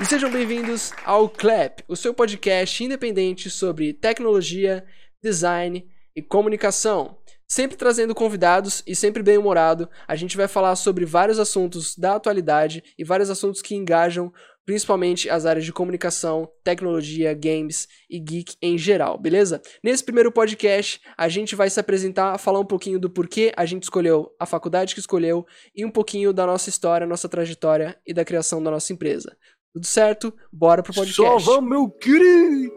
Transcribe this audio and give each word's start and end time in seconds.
E 0.00 0.06
sejam 0.06 0.30
bem-vindos 0.30 0.92
ao 1.04 1.28
Clap, 1.28 1.80
o 1.88 1.96
seu 1.96 2.14
podcast 2.14 2.84
independente 2.84 3.50
sobre 3.50 3.92
tecnologia, 3.92 4.86
design 5.20 5.84
e 6.14 6.22
comunicação. 6.22 7.18
Sempre 7.48 7.76
trazendo 7.76 8.14
convidados 8.14 8.80
e 8.86 8.94
sempre 8.94 9.24
bem-humorado, 9.24 9.90
a 10.06 10.14
gente 10.14 10.36
vai 10.36 10.46
falar 10.46 10.76
sobre 10.76 11.04
vários 11.04 11.40
assuntos 11.40 11.96
da 11.96 12.14
atualidade 12.14 12.84
e 12.96 13.02
vários 13.02 13.28
assuntos 13.28 13.60
que 13.60 13.74
engajam 13.74 14.32
principalmente 14.64 15.30
as 15.30 15.46
áreas 15.46 15.64
de 15.64 15.72
comunicação, 15.72 16.46
tecnologia, 16.62 17.32
games 17.32 17.88
e 18.08 18.20
geek 18.20 18.54
em 18.60 18.76
geral, 18.76 19.18
beleza? 19.18 19.62
Nesse 19.82 20.04
primeiro 20.04 20.30
podcast, 20.30 21.00
a 21.16 21.26
gente 21.26 21.56
vai 21.56 21.70
se 21.70 21.80
apresentar, 21.80 22.36
falar 22.36 22.60
um 22.60 22.66
pouquinho 22.66 23.00
do 23.00 23.08
porquê 23.08 23.50
a 23.56 23.64
gente 23.64 23.84
escolheu 23.84 24.30
a 24.38 24.44
faculdade 24.44 24.92
que 24.92 25.00
escolheu 25.00 25.46
e 25.74 25.86
um 25.86 25.90
pouquinho 25.90 26.34
da 26.34 26.44
nossa 26.44 26.68
história, 26.68 27.06
nossa 27.06 27.30
trajetória 27.30 27.98
e 28.06 28.12
da 28.12 28.26
criação 28.26 28.62
da 28.62 28.70
nossa 28.70 28.92
empresa. 28.92 29.34
Tudo 29.78 29.86
certo? 29.86 30.34
Bora 30.52 30.82
pro 30.82 30.92
podcast. 30.92 31.22
Só 31.22 31.38
vamos, 31.38 31.70
meu 31.70 31.88
querido! 31.88 32.72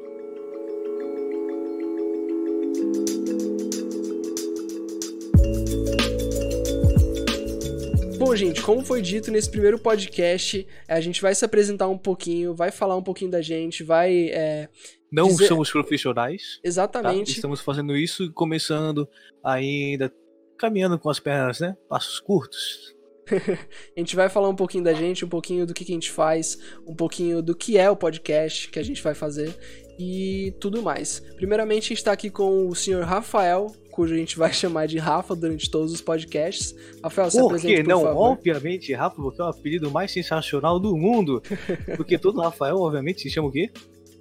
Bom, 8.20 8.36
gente, 8.36 8.62
como 8.62 8.86
foi 8.86 9.02
dito 9.02 9.32
nesse 9.32 9.50
primeiro 9.50 9.80
podcast, 9.80 10.68
a 10.88 11.02
gente 11.02 11.20
vai 11.24 11.34
se 11.34 11.44
apresentar 11.44 11.88
um 11.88 11.98
pouquinho, 11.98 12.54
vai 12.54 12.70
falar 12.70 12.96
um 12.96 13.02
pouquinho 13.02 13.32
da 13.32 13.42
gente, 13.42 13.84
vai. 13.84 14.30
É, 14.30 14.70
Não 15.12 15.26
dizer- 15.28 15.48
somos 15.48 15.72
profissionais. 15.72 16.58
tá? 16.58 16.62
Exatamente. 16.64 17.32
Estamos 17.32 17.62
fazendo 17.62 17.98
isso 17.98 18.26
e 18.26 18.32
começando 18.32 19.10
ainda, 19.44 20.14
caminhando 20.56 21.00
com 21.00 21.10
as 21.10 21.20
pernas, 21.20 21.60
né? 21.62 21.76
Passos 21.90 22.20
curtos. 22.20 22.96
A 23.96 24.00
gente 24.00 24.16
vai 24.16 24.30
falar 24.30 24.50
um 24.50 24.56
pouquinho 24.56 24.84
da 24.84 24.94
gente, 24.94 25.24
um 25.26 25.30
pouquinho 25.30 25.66
do 25.66 25.74
que, 25.74 25.86
que 25.86 25.92
a 25.92 25.96
gente 25.96 26.12
faz, 26.12 26.58
um 26.88 26.96
pouquinho 26.96 27.42
do 27.42 27.56
que 27.56 27.78
é 27.78 27.90
o 27.90 27.96
podcast 27.96 28.70
que 28.70 28.80
a 28.80 28.84
gente 28.84 29.02
vai 29.02 29.14
fazer 29.14 29.56
e 29.98 30.54
tudo 30.60 30.82
mais. 30.82 31.20
Primeiramente, 31.36 31.86
a 31.86 31.88
gente 31.90 31.98
está 31.98 32.12
aqui 32.12 32.30
com 32.30 32.68
o 32.68 32.76
senhor 32.76 33.04
Rafael, 33.04 33.68
cujo 33.92 34.14
a 34.14 34.18
gente 34.18 34.38
vai 34.38 34.52
chamar 34.54 34.88
de 34.88 34.98
Rafa 34.98 35.36
durante 35.36 35.70
todos 35.70 35.94
os 35.94 36.02
podcasts. 36.02 36.76
Rafael, 37.04 37.30
se 37.30 37.40
Por 37.40 37.46
apresente, 37.48 37.76
que 37.76 37.84
por 37.84 37.90
não? 37.90 38.02
favor. 38.04 38.32
Obviamente, 38.32 38.94
Rafa, 38.94 39.16
porque 39.16 39.42
é 39.42 39.46
o 39.46 39.48
apelido 39.48 39.92
mais 39.92 40.12
sensacional 40.12 40.80
do 40.80 40.96
mundo. 40.98 41.42
Porque 41.98 42.18
todo 42.18 42.42
Rafael, 42.42 42.78
obviamente, 42.78 43.22
se 43.22 43.30
chama 43.30 43.50
o 43.50 43.52
quê? 43.52 43.70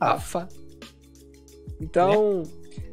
Rafa. 0.00 0.48
Então, 1.80 2.42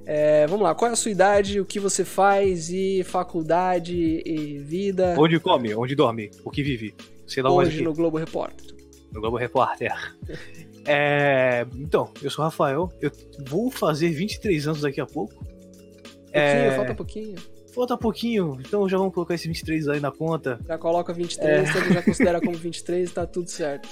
é, 0.07 0.47
vamos 0.47 0.63
lá. 0.63 0.73
Qual 0.73 0.89
é 0.89 0.93
a 0.93 0.95
sua 0.95 1.11
idade, 1.11 1.59
o 1.59 1.65
que 1.65 1.79
você 1.79 2.05
faz 2.05 2.69
e 2.69 3.03
faculdade 3.03 3.95
e 4.25 4.57
vida 4.59 5.15
Onde 5.17 5.37
come, 5.39 5.75
onde 5.75 5.93
dorme, 5.95 6.31
o 6.45 6.49
que 6.49 6.63
vive. 6.63 6.95
Sei 7.27 7.43
lá 7.43 7.51
hoje 7.51 7.83
no 7.83 7.93
Globo 7.93 8.17
Repórter? 8.17 8.65
no 9.11 9.19
Globo 9.21 9.37
Repórter. 9.37 9.93
É, 10.89 11.65
então, 11.75 12.09
eu 12.23 12.31
sou 12.31 12.45
o 12.45 12.47
Rafael, 12.47 12.89
eu 13.01 13.11
vou 13.45 13.69
fazer 13.69 14.07
23 14.09 14.67
anos 14.67 14.81
daqui 14.83 15.01
a 15.01 15.05
pouco. 15.05 15.33
Pouquinho, 15.35 16.31
É, 16.31 16.71
falta 16.77 16.95
pouquinho. 16.95 17.35
Falta 17.75 17.97
pouquinho, 17.97 18.57
então 18.61 18.87
já 18.87 18.97
vamos 18.97 19.13
colocar 19.13 19.33
esses 19.35 19.45
23 19.47 19.89
aí 19.89 19.99
na 19.99 20.11
conta. 20.11 20.57
Já 20.65 20.77
coloca 20.77 21.11
23, 21.11 21.69
É. 21.69 21.93
já 21.93 22.01
considera 22.01 22.39
como 22.41 22.55
23 22.55 23.09
e 23.09 23.13
tá 23.13 23.25
tudo 23.25 23.49
certo. 23.49 23.89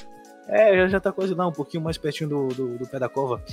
É, 0.47 0.77
já, 0.77 0.87
já 0.87 0.99
tá 1.01 1.11
quase 1.11 1.33
lá, 1.33 1.45
um 1.45 1.51
pouquinho 1.51 1.83
mais 1.83 1.97
pertinho 1.97 2.29
do, 2.29 2.47
do, 2.47 2.77
do 2.77 2.87
pé 2.87 2.97
da 2.97 3.09
cova. 3.09 3.43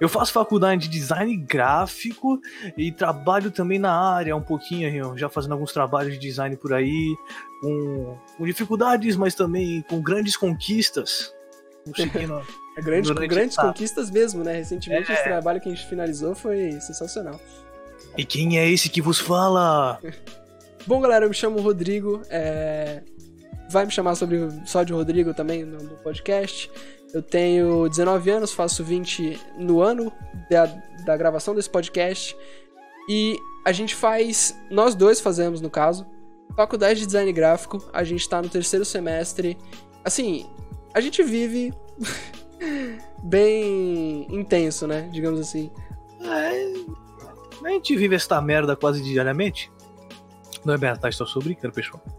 Eu 0.00 0.08
faço 0.08 0.32
faculdade 0.32 0.88
de 0.88 0.98
design 0.98 1.34
gráfico 1.36 2.38
e 2.76 2.92
trabalho 2.92 3.50
também 3.50 3.78
na 3.78 3.92
área 3.92 4.36
um 4.36 4.42
pouquinho, 4.42 5.16
já 5.16 5.28
fazendo 5.28 5.52
alguns 5.52 5.72
trabalhos 5.72 6.14
de 6.14 6.18
design 6.20 6.54
por 6.56 6.72
aí, 6.74 7.14
com, 7.62 8.18
com 8.36 8.44
dificuldades, 8.44 9.16
mas 9.16 9.34
também 9.34 9.82
com 9.88 10.00
grandes 10.02 10.36
conquistas. 10.36 11.32
Conseguindo 11.84 12.42
É 12.76 12.82
grande, 12.82 13.08
Durante 13.08 13.28
grandes 13.30 13.56
conquistas 13.56 14.10
mesmo, 14.10 14.44
né? 14.44 14.52
Recentemente 14.52 15.10
É. 15.10 15.14
esse 15.14 15.24
trabalho 15.24 15.58
que 15.62 15.68
a 15.68 15.72
gente 15.74 15.86
finalizou 15.86 16.34
foi 16.34 16.72
sensacional. 16.72 17.40
E 18.18 18.24
quem 18.24 18.58
é 18.58 18.68
esse 18.68 18.90
que 18.90 19.00
vos 19.00 19.18
fala? 19.18 19.98
Bom, 20.86 21.00
galera, 21.00 21.24
eu 21.24 21.30
me 21.30 21.34
chamo 21.34 21.58
Rodrigo. 21.60 22.20
é, 22.28 23.02
Vai 23.70 23.86
me 23.86 23.90
chamar 23.90 24.14
sobre 24.14 24.38
só 24.66 24.82
de 24.82 24.92
Rodrigo 24.92 25.32
também 25.32 25.64
no 25.64 25.96
podcast. 26.02 26.70
Eu 27.16 27.22
tenho 27.22 27.88
19 27.88 28.28
anos, 28.28 28.52
faço 28.52 28.84
20 28.84 29.40
no 29.56 29.80
ano 29.80 30.12
da, 30.50 30.66
da 31.02 31.16
gravação 31.16 31.54
desse 31.54 31.70
podcast. 31.70 32.36
E 33.08 33.38
a 33.64 33.72
gente 33.72 33.94
faz, 33.94 34.54
nós 34.70 34.94
dois 34.94 35.18
fazemos 35.18 35.62
no 35.62 35.70
caso, 35.70 36.06
faculdade 36.54 37.00
de 37.00 37.06
design 37.06 37.32
gráfico. 37.32 37.82
A 37.90 38.04
gente 38.04 38.28
tá 38.28 38.42
no 38.42 38.50
terceiro 38.50 38.84
semestre. 38.84 39.56
Assim, 40.04 40.46
a 40.92 41.00
gente 41.00 41.22
vive 41.22 41.72
bem 43.24 44.26
intenso, 44.28 44.86
né? 44.86 45.08
Digamos 45.10 45.40
assim. 45.40 45.70
É, 46.20 47.66
a 47.66 47.70
gente 47.70 47.96
vive 47.96 48.14
esta 48.14 48.38
merda 48.42 48.76
quase 48.76 49.02
diariamente. 49.02 49.72
Não 50.66 50.74
é 50.74 50.76
verdade, 50.76 51.14
estou 51.14 51.26
só 51.26 51.40
brincando, 51.40 51.72
pessoal. 51.72 52.02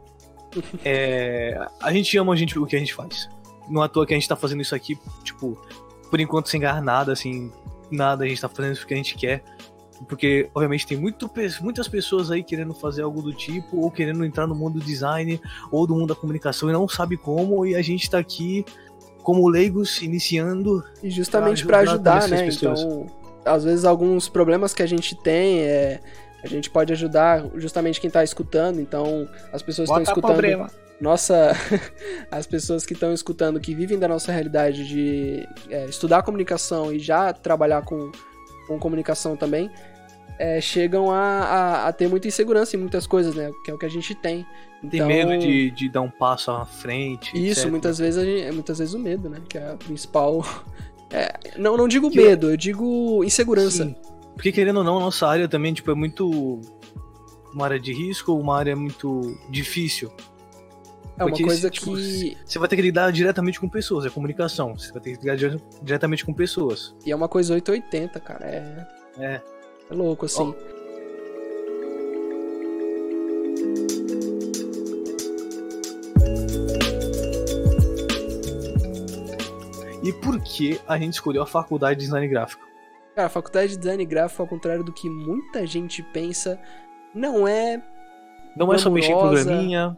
É, 0.83 1.55
a 1.79 1.93
gente 1.93 2.17
ama 2.17 2.33
a 2.33 2.35
gente, 2.35 2.57
o 2.57 2.65
que 2.65 2.75
a 2.75 2.79
gente 2.79 2.95
faz. 2.95 3.29
Não 3.69 3.81
é 3.81 3.85
à 3.85 3.89
toa 3.89 4.05
que 4.05 4.13
a 4.13 4.17
gente 4.17 4.27
tá 4.27 4.35
fazendo 4.35 4.61
isso 4.61 4.75
aqui, 4.75 4.97
tipo, 5.23 5.57
por 6.09 6.19
enquanto 6.19 6.49
sem 6.49 6.59
ganhar 6.59 6.81
nada, 6.81 7.11
assim, 7.11 7.51
nada, 7.91 8.23
a 8.23 8.27
gente 8.27 8.41
tá 8.41 8.49
fazendo 8.49 8.73
isso 8.73 8.81
porque 8.81 8.93
a 8.93 8.97
gente 8.97 9.15
quer. 9.15 9.43
Porque, 10.07 10.49
obviamente, 10.53 10.85
tem 10.85 10.97
muito, 10.97 11.29
muitas 11.61 11.87
pessoas 11.87 12.29
aí 12.29 12.43
querendo 12.43 12.73
fazer 12.73 13.01
algo 13.01 13.21
do 13.21 13.33
tipo, 13.33 13.79
ou 13.79 13.89
querendo 13.89 14.23
entrar 14.23 14.45
no 14.45 14.53
mundo 14.53 14.79
do 14.79 14.85
design, 14.85 15.41
ou 15.71 15.87
do 15.87 15.95
mundo 15.95 16.07
da 16.07 16.15
comunicação, 16.15 16.69
e 16.69 16.73
não 16.73 16.87
sabe 16.87 17.17
como, 17.17 17.65
e 17.65 17.75
a 17.75 17.81
gente 17.81 18.09
tá 18.09 18.19
aqui 18.19 18.63
como 19.23 19.47
leigos, 19.49 20.01
iniciando. 20.01 20.83
E 21.01 21.09
justamente 21.09 21.65
Pra 21.65 21.79
pra 21.83 21.91
ajudar 21.91 22.17
ajudar, 22.19 22.37
né? 22.37 22.45
pessoas. 22.45 22.81
Então, 22.81 23.07
às 23.43 23.63
vezes 23.63 23.85
alguns 23.85 24.29
problemas 24.29 24.73
que 24.73 24.83
a 24.83 24.85
gente 24.85 25.15
tem, 25.15 25.61
é, 25.61 25.99
a 26.43 26.47
gente 26.47 26.69
pode 26.69 26.93
ajudar 26.93 27.43
justamente 27.55 27.99
quem 27.99 28.09
tá 28.09 28.23
escutando. 28.23 28.79
Então, 28.79 29.27
as 29.51 29.61
pessoas 29.61 29.89
estão 29.89 30.01
escutando, 30.01 30.69
nossa, 30.99 31.51
as 32.31 32.47
pessoas 32.47 32.85
que 32.85 32.93
estão 32.93 33.13
escutando, 33.13 33.59
que 33.59 33.73
vivem 33.75 33.99
da 33.99 34.07
nossa 34.07 34.31
realidade 34.31 34.87
de 34.87 35.47
é, 35.69 35.85
estudar 35.85 36.23
comunicação 36.23 36.91
e 36.93 36.99
já 36.99 37.31
trabalhar 37.33 37.83
com, 37.83 38.11
com 38.67 38.79
comunicação 38.79 39.35
também, 39.35 39.69
é, 40.39 40.61
chegam 40.61 41.11
a, 41.11 41.17
a, 41.19 41.87
a 41.87 41.93
ter 41.93 42.07
muita 42.07 42.27
insegurança 42.27 42.75
em 42.75 42.79
muitas 42.79 43.07
coisas, 43.07 43.33
né? 43.35 43.51
Que 43.65 43.71
é 43.71 43.73
o 43.73 43.77
que 43.77 43.85
a 43.85 43.89
gente 43.89 44.13
tem. 44.15 44.45
Tem 44.89 44.99
Então, 44.99 45.07
medo 45.07 45.37
de, 45.39 45.71
de 45.71 45.89
dar 45.89 46.01
um 46.01 46.09
passo 46.11 46.51
à 46.51 46.63
frente. 46.65 47.31
Isso, 47.35 47.61
etc. 47.61 47.71
muitas 47.71 47.97
vezes, 47.97 48.23
gente- 48.23 48.41
é 48.43 48.51
muitas 48.51 48.77
vezes 48.77 48.93
o 48.93 48.99
medo, 48.99 49.29
né? 49.29 49.39
Que 49.49 49.57
é 49.57 49.71
a 49.71 49.75
principal. 49.75 50.43
É, 51.09 51.33
não, 51.57 51.77
não 51.77 51.87
digo 51.87 52.13
medo, 52.13 52.49
eu 52.51 52.57
digo 52.57 53.23
insegurança. 53.23 53.85
Sim. 53.85 53.95
Porque 54.33 54.51
querendo 54.51 54.79
ou 54.79 54.83
não, 54.83 54.97
a 54.97 54.99
nossa 54.99 55.25
área 55.25 55.47
também 55.47 55.73
tipo, 55.73 55.89
é 55.89 55.95
muito. 55.95 56.59
Uma 57.53 57.63
área 57.63 57.79
de 57.79 57.93
risco, 57.93 58.33
uma 58.33 58.57
área 58.57 58.75
muito 58.75 59.39
difícil. 59.49 60.11
É 61.17 61.23
uma 61.23 61.29
Porque 61.31 61.43
coisa 61.43 61.69
tipo, 61.69 61.95
que. 61.95 62.37
Você 62.45 62.59
vai 62.59 62.67
ter 62.67 62.75
que 62.75 62.81
lidar 62.83 63.11
diretamente 63.11 63.59
com 63.59 63.67
pessoas, 63.67 64.05
é 64.05 64.09
comunicação. 64.09 64.77
Você 64.77 64.91
vai 64.91 65.01
ter 65.01 65.17
que 65.17 65.21
lidar 65.23 65.35
dire- 65.35 65.61
diretamente 65.81 66.23
com 66.23 66.31
pessoas. 66.31 66.95
E 67.05 67.11
é 67.11 67.15
uma 67.15 67.27
coisa 67.27 67.55
880, 67.55 68.19
cara. 68.19 68.45
É, 68.45 68.87
É. 69.19 69.41
é 69.89 69.93
louco, 69.95 70.25
assim. 70.27 70.53
E 80.03 80.13
por 80.13 80.39
que 80.41 80.79
a 80.87 80.97
gente 80.97 81.13
escolheu 81.13 81.41
a 81.41 81.45
faculdade 81.47 81.99
de 81.99 82.05
design 82.05 82.27
gráfico? 82.27 82.65
Cara, 83.15 83.27
a 83.27 83.29
faculdade 83.29 83.71
de 83.73 83.77
design 83.77 84.05
gráfico, 84.05 84.41
ao 84.43 84.47
contrário 84.47 84.83
do 84.83 84.93
que 84.93 85.09
muita 85.09 85.65
gente 85.65 86.03
pensa, 86.03 86.59
não 87.13 87.47
é. 87.47 87.81
Não 88.55 88.71
é 88.73 88.77
só 88.77 88.89
mexer 88.89 89.11
em 89.11 89.17
programinha, 89.17 89.97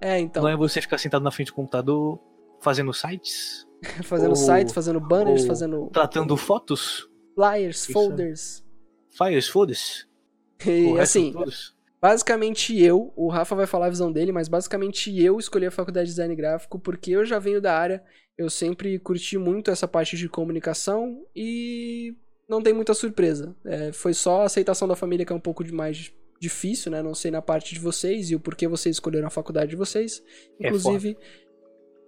É, 0.00 0.18
então, 0.18 0.42
não 0.42 0.50
é 0.50 0.56
você 0.56 0.80
ficar 0.80 0.98
sentado 0.98 1.22
na 1.22 1.30
frente 1.30 1.48
do 1.48 1.54
computador, 1.54 2.20
fazendo 2.60 2.92
sites, 2.92 3.66
fazendo 4.04 4.30
ou- 4.30 4.36
sites, 4.36 4.72
fazendo 4.72 5.00
banners, 5.00 5.46
fazendo 5.46 5.88
tratando 5.92 6.36
fotos, 6.36 7.08
flyers, 7.34 7.82
Isso. 7.82 7.92
folders. 7.92 8.64
fires, 9.10 9.48
foda-se. 9.48 10.06
E 10.64 10.98
assim, 10.98 11.34
basicamente 12.00 12.80
eu, 12.80 13.12
o 13.14 13.28
Rafa 13.28 13.54
vai 13.54 13.66
falar 13.66 13.86
a 13.86 13.90
visão 13.90 14.10
dele, 14.10 14.32
mas 14.32 14.48
basicamente 14.48 15.14
eu 15.22 15.38
escolhi 15.38 15.66
a 15.66 15.70
faculdade 15.70 16.06
de 16.06 16.12
design 16.12 16.34
gráfico 16.34 16.78
porque 16.78 17.10
eu 17.10 17.26
já 17.26 17.38
venho 17.38 17.60
da 17.60 17.76
área, 17.78 18.02
eu 18.38 18.48
sempre 18.48 18.98
curti 18.98 19.36
muito 19.36 19.70
essa 19.70 19.86
parte 19.86 20.16
de 20.16 20.28
comunicação 20.28 21.22
e 21.34 22.14
não 22.48 22.62
tem 22.62 22.72
muita 22.72 22.94
surpresa. 22.94 23.54
É, 23.64 23.92
foi 23.92 24.14
só 24.14 24.42
a 24.42 24.44
aceitação 24.44 24.88
da 24.88 24.96
família 24.96 25.26
que 25.26 25.32
é 25.32 25.36
um 25.36 25.40
pouco 25.40 25.62
mais 25.74 26.10
difícil, 26.40 26.90
né? 26.92 27.02
Não 27.02 27.14
sei 27.14 27.30
na 27.30 27.40
parte 27.42 27.74
de 27.74 27.80
vocês 27.80 28.30
e 28.30 28.34
o 28.36 28.40
porquê 28.40 28.66
vocês 28.68 28.96
escolheram 28.96 29.26
a 29.26 29.30
faculdade 29.30 29.70
de 29.70 29.76
vocês. 29.76 30.22
É 30.60 30.66
Inclusive, 30.68 31.16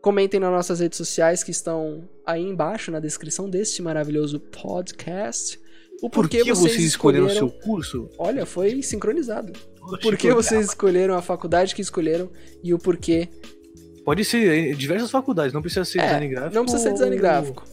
comentem 0.01 0.39
nas 0.41 0.51
nossas 0.51 0.81
redes 0.81 0.97
sociais 0.97 1.43
que 1.43 1.51
estão 1.51 2.09
aí 2.27 2.43
embaixo 2.43 2.91
na 2.91 3.01
descrição 3.01 3.49
deste 3.49 3.83
maravilhoso 3.83 4.41
podcast. 4.41 5.59
O 6.01 6.09
Por 6.09 6.23
porquê 6.23 6.39
que 6.45 6.53
vocês, 6.55 6.73
vocês 6.75 6.85
escolheram 6.85 7.27
o 7.27 7.31
seu 7.31 7.51
curso? 7.51 8.09
Olha, 8.19 8.47
foi 8.47 8.83
sincronizado. 8.83 9.53
Poxa, 9.81 10.03
Por 10.03 10.17
que 10.17 10.31
vocês 10.33 10.67
escolheram 10.67 11.15
a 11.17 11.23
faculdade 11.23 11.75
que 11.75 11.83
escolheram 11.83 12.31
e 12.63 12.73
o 12.73 12.79
porquê 12.79 13.29
Pode 14.05 14.25
ser 14.25 14.75
diversas 14.75 15.11
faculdades, 15.11 15.53
não 15.53 15.61
precisa 15.61 15.85
ser 15.85 15.99
É, 15.99 16.05
design 16.07 16.29
gráfico. 16.29 16.55
Não 16.55 16.63
precisa 16.63 16.83
ser 16.83 16.93
design 16.93 17.15
ou- 17.17 17.21
gráfico. 17.21 17.65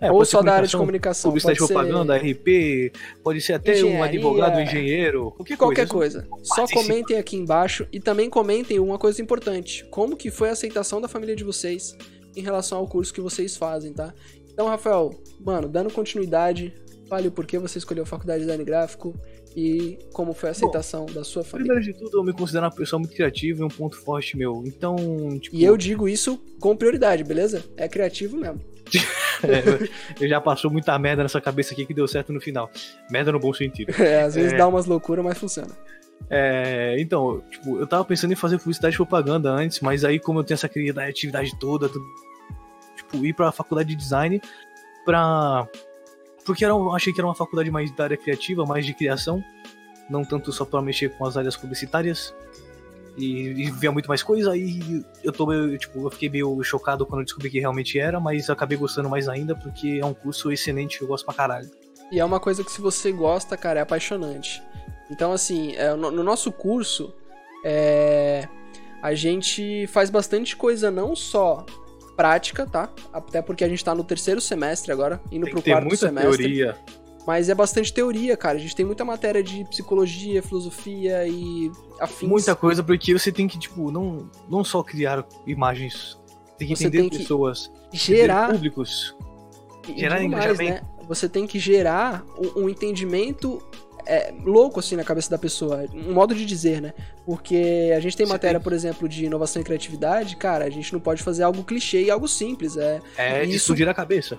É, 0.00 0.12
ou 0.12 0.24
ser 0.24 0.32
só 0.32 0.42
da 0.42 0.54
área 0.54 0.68
de 0.68 0.76
comunicação. 0.76 1.30
Publicidade 1.30 1.58
pode 1.58 1.68
de 1.68 1.74
propaganda, 1.74 2.16
RP, 2.16 2.92
pode 3.22 3.40
ser 3.40 3.54
até 3.54 3.72
um 3.72 3.76
Engenharia, 3.76 4.04
advogado, 4.04 4.56
um 4.56 4.60
engenheiro, 4.60 5.30
qualquer, 5.32 5.56
Qualquer 5.56 5.88
coisa. 5.88 6.22
coisa. 6.22 6.44
Só 6.44 6.66
comentem 6.66 7.18
aqui 7.18 7.36
embaixo 7.36 7.86
e 7.92 7.98
também 7.98 8.30
comentem 8.30 8.78
uma 8.78 8.98
coisa 8.98 9.20
importante. 9.20 9.84
Como 9.90 10.16
que 10.16 10.30
foi 10.30 10.50
a 10.50 10.52
aceitação 10.52 11.00
da 11.00 11.08
família 11.08 11.34
de 11.34 11.42
vocês 11.42 11.96
em 12.36 12.42
relação 12.42 12.78
ao 12.78 12.86
curso 12.86 13.12
que 13.12 13.20
vocês 13.20 13.56
fazem, 13.56 13.92
tá? 13.92 14.14
Então, 14.52 14.66
Rafael, 14.68 15.10
mano, 15.40 15.68
dando 15.68 15.92
continuidade, 15.92 16.72
fale 17.08 17.28
o 17.28 17.32
porquê 17.32 17.58
você 17.58 17.78
escolheu 17.78 18.04
a 18.04 18.06
faculdade 18.06 18.40
de 18.40 18.44
design 18.46 18.64
gráfico 18.64 19.14
e 19.58 19.98
como 20.12 20.32
foi 20.32 20.50
a 20.50 20.52
aceitação 20.52 21.04
da 21.06 21.24
sua 21.24 21.42
família. 21.42 21.74
Primeiro 21.74 21.92
de 21.92 21.98
tudo, 21.98 22.18
eu 22.18 22.22
me 22.22 22.32
considero 22.32 22.66
uma 22.66 22.70
pessoa 22.70 23.00
muito 23.00 23.12
criativa 23.12 23.60
e 23.60 23.64
um 23.64 23.68
ponto 23.68 23.96
forte 23.96 24.36
meu. 24.36 24.62
Então, 24.64 24.94
tipo, 25.40 25.56
E 25.56 25.64
eu 25.64 25.76
digo 25.76 26.08
isso 26.08 26.40
com 26.60 26.76
prioridade, 26.76 27.24
beleza? 27.24 27.64
É 27.76 27.88
criativo 27.88 28.36
mesmo. 28.36 28.60
é, 29.42 29.88
eu 30.22 30.28
já 30.28 30.40
passou 30.40 30.70
muita 30.70 30.96
merda 30.96 31.24
nessa 31.24 31.40
cabeça 31.40 31.72
aqui 31.74 31.84
que 31.84 31.92
deu 31.92 32.06
certo 32.06 32.32
no 32.32 32.40
final. 32.40 32.70
Merda 33.10 33.32
no 33.32 33.40
bom 33.40 33.52
sentido. 33.52 33.92
É, 33.98 34.22
às 34.22 34.36
vezes 34.36 34.52
É. 34.52 34.56
dá 34.56 34.68
umas 34.68 34.86
loucuras, 34.86 35.24
mas 35.24 35.36
funciona. 35.36 35.74
É, 36.30 36.94
então, 37.00 37.42
tipo, 37.50 37.78
eu 37.80 37.86
tava 37.86 38.04
pensando 38.04 38.32
em 38.32 38.36
fazer 38.36 38.58
publicidade 38.58 38.94
e 38.94 38.96
propaganda 38.96 39.50
antes, 39.50 39.80
mas 39.80 40.04
aí 40.04 40.20
como 40.20 40.38
eu 40.38 40.44
tenho 40.44 40.54
essa 40.54 40.68
criatividade 40.68 41.58
toda, 41.58 41.88
tipo, 41.88 43.24
ir 43.26 43.32
pra 43.34 43.50
faculdade 43.50 43.88
de 43.88 43.96
design 43.96 44.40
pra... 45.04 45.66
Porque 46.48 46.64
eu 46.64 46.94
achei 46.94 47.12
que 47.12 47.20
era 47.20 47.26
uma 47.26 47.34
faculdade 47.34 47.70
mais 47.70 47.90
da 47.90 48.04
área 48.04 48.16
criativa, 48.16 48.64
mais 48.64 48.86
de 48.86 48.94
criação, 48.94 49.44
não 50.08 50.24
tanto 50.24 50.50
só 50.50 50.64
pra 50.64 50.80
mexer 50.80 51.10
com 51.10 51.26
as 51.26 51.36
áreas 51.36 51.54
publicitárias 51.54 52.34
e, 53.18 53.66
e 53.66 53.70
ver 53.70 53.90
muito 53.90 54.06
mais 54.06 54.22
coisa, 54.22 54.52
aí 54.52 55.04
eu 55.22 55.30
tô 55.30 55.46
tipo, 55.76 56.06
eu 56.06 56.10
fiquei 56.10 56.30
meio 56.30 56.62
chocado 56.62 57.04
quando 57.04 57.22
descobri 57.22 57.50
que 57.50 57.60
realmente 57.60 57.98
era, 57.98 58.18
mas 58.18 58.48
acabei 58.48 58.78
gostando 58.78 59.10
mais 59.10 59.28
ainda 59.28 59.54
porque 59.54 59.98
é 60.00 60.06
um 60.06 60.14
curso 60.14 60.50
excelente, 60.50 61.02
eu 61.02 61.06
gosto 61.06 61.26
pra 61.26 61.34
caralho. 61.34 61.70
E 62.10 62.18
é 62.18 62.24
uma 62.24 62.40
coisa 62.40 62.64
que 62.64 62.72
se 62.72 62.80
você 62.80 63.12
gosta, 63.12 63.54
cara, 63.54 63.80
é 63.80 63.82
apaixonante. 63.82 64.62
Então, 65.10 65.32
assim, 65.32 65.74
é, 65.76 65.94
no, 65.94 66.10
no 66.10 66.24
nosso 66.24 66.50
curso, 66.50 67.12
é, 67.62 68.48
a 69.02 69.12
gente 69.12 69.86
faz 69.88 70.08
bastante 70.08 70.56
coisa 70.56 70.90
não 70.90 71.14
só 71.14 71.66
prática, 72.18 72.66
tá? 72.66 72.90
Até 73.12 73.40
porque 73.40 73.62
a 73.62 73.68
gente 73.68 73.84
tá 73.84 73.94
no 73.94 74.02
terceiro 74.02 74.40
semestre 74.40 74.90
agora, 74.90 75.20
indo 75.30 75.44
Tem 75.44 75.54
pro 75.54 75.62
quarto 75.62 75.84
muita 75.86 76.08
semestre. 76.08 76.36
teoria. 76.38 76.76
Mas 77.24 77.48
é 77.48 77.54
bastante 77.54 77.92
teoria, 77.92 78.36
cara. 78.36 78.56
A 78.56 78.60
gente 78.60 78.74
tem 78.74 78.84
muita 78.84 79.04
matéria 79.04 79.40
de 79.40 79.62
psicologia, 79.66 80.42
filosofia 80.42 81.28
e 81.28 81.70
afins. 82.00 82.28
Muita 82.28 82.56
coisa, 82.56 82.82
porque 82.82 83.12
você 83.12 83.30
tem 83.30 83.46
que, 83.46 83.56
tipo, 83.56 83.92
não, 83.92 84.28
não 84.48 84.64
só 84.64 84.82
criar 84.82 85.24
imagens, 85.46 86.18
tem 86.58 86.66
que 86.66 86.74
Você 86.74 86.86
entender 86.88 87.02
tem 87.02 87.10
que 87.10 87.18
pessoas, 87.18 87.70
gerar 87.92 88.50
públicos. 88.50 89.14
E 89.86 90.00
Gerar 90.00 90.16
mais, 90.16 90.26
engajamento. 90.26 90.82
né? 90.84 90.90
Você 91.06 91.28
tem 91.28 91.46
que 91.46 91.58
gerar 91.60 92.24
um, 92.36 92.64
um 92.64 92.68
entendimento 92.68 93.62
é, 94.08 94.34
louco 94.44 94.80
assim 94.80 94.96
na 94.96 95.04
cabeça 95.04 95.28
da 95.30 95.36
pessoa, 95.38 95.84
um 95.94 96.12
modo 96.12 96.34
de 96.34 96.44
dizer, 96.44 96.80
né? 96.80 96.92
Porque 97.26 97.92
a 97.96 98.00
gente 98.00 98.16
tem 98.16 98.26
Você 98.26 98.32
matéria, 98.32 98.58
tem- 98.58 98.64
por 98.64 98.72
exemplo, 98.72 99.08
de 99.08 99.26
inovação 99.26 99.60
e 99.60 99.64
criatividade, 99.64 100.34
cara, 100.36 100.64
a 100.64 100.70
gente 100.70 100.92
não 100.92 100.98
pode 101.00 101.22
fazer 101.22 101.42
algo 101.42 101.62
clichê 101.62 102.02
e 102.04 102.10
algo 102.10 102.26
simples, 102.26 102.76
é 102.76 103.00
É 103.16 103.40
de 103.42 103.48
Isso- 103.50 103.56
explodir 103.56 103.88
a 103.88 103.94
cabeça. 103.94 104.38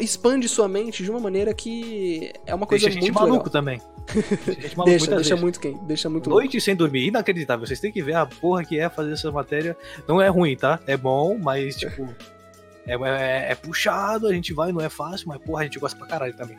expande 0.00 0.48
sua 0.48 0.66
mente 0.68 1.02
de 1.04 1.10
uma 1.10 1.20
maneira 1.20 1.52
que 1.54 2.32
é 2.46 2.54
uma 2.54 2.66
coisa 2.66 2.86
Deixa 2.86 2.98
a 2.98 3.02
gente 3.02 3.12
muito 3.12 3.20
maluco 3.22 3.36
legal. 3.48 3.52
também. 3.52 3.80
Deixa 4.46 4.60
gente 4.62 4.76
maluco 4.76 4.90
Deixa, 4.90 5.14
deixa 5.14 5.36
muito 5.36 5.60
quem, 5.60 5.76
deixa 5.86 6.08
muito 6.10 6.28
louco. 6.30 6.42
Noite 6.42 6.60
sem 6.60 6.74
dormir, 6.74 7.06
inacreditável. 7.08 7.66
Vocês 7.66 7.78
têm 7.78 7.92
que 7.92 8.02
ver 8.02 8.14
a 8.16 8.26
porra 8.26 8.64
que 8.64 8.78
é 8.78 8.88
fazer 8.88 9.12
essa 9.12 9.30
matéria. 9.30 9.76
Não 10.08 10.20
é 10.20 10.28
ruim, 10.28 10.56
tá? 10.56 10.80
É 10.86 10.96
bom, 10.96 11.38
mas, 11.38 11.76
tipo. 11.76 12.08
É, 12.86 12.94
é- 12.94 13.52
é 13.52 13.54
puxado, 13.54 14.26
a 14.26 14.32
gente 14.32 14.54
vai, 14.54 14.72
não 14.72 14.80
é 14.80 14.88
fácil, 14.88 15.28
mas 15.28 15.38
porra, 15.42 15.60
a 15.60 15.64
gente 15.64 15.78
gosta 15.78 15.96
pra 15.98 16.08
caralho 16.08 16.34
também. 16.34 16.56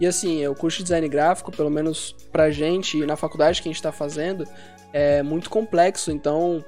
E 0.00 0.06
assim, 0.06 0.46
o 0.46 0.54
curso 0.54 0.78
de 0.78 0.84
design 0.84 1.08
gráfico, 1.08 1.50
pelo 1.52 1.70
menos 1.70 2.14
pra 2.32 2.50
gente 2.50 2.98
e 2.98 3.06
na 3.06 3.16
faculdade 3.16 3.62
que 3.62 3.68
a 3.68 3.72
gente 3.72 3.82
tá 3.82 3.92
fazendo, 3.92 4.46
é 4.92 5.22
muito 5.22 5.48
complexo, 5.48 6.10
então 6.10 6.64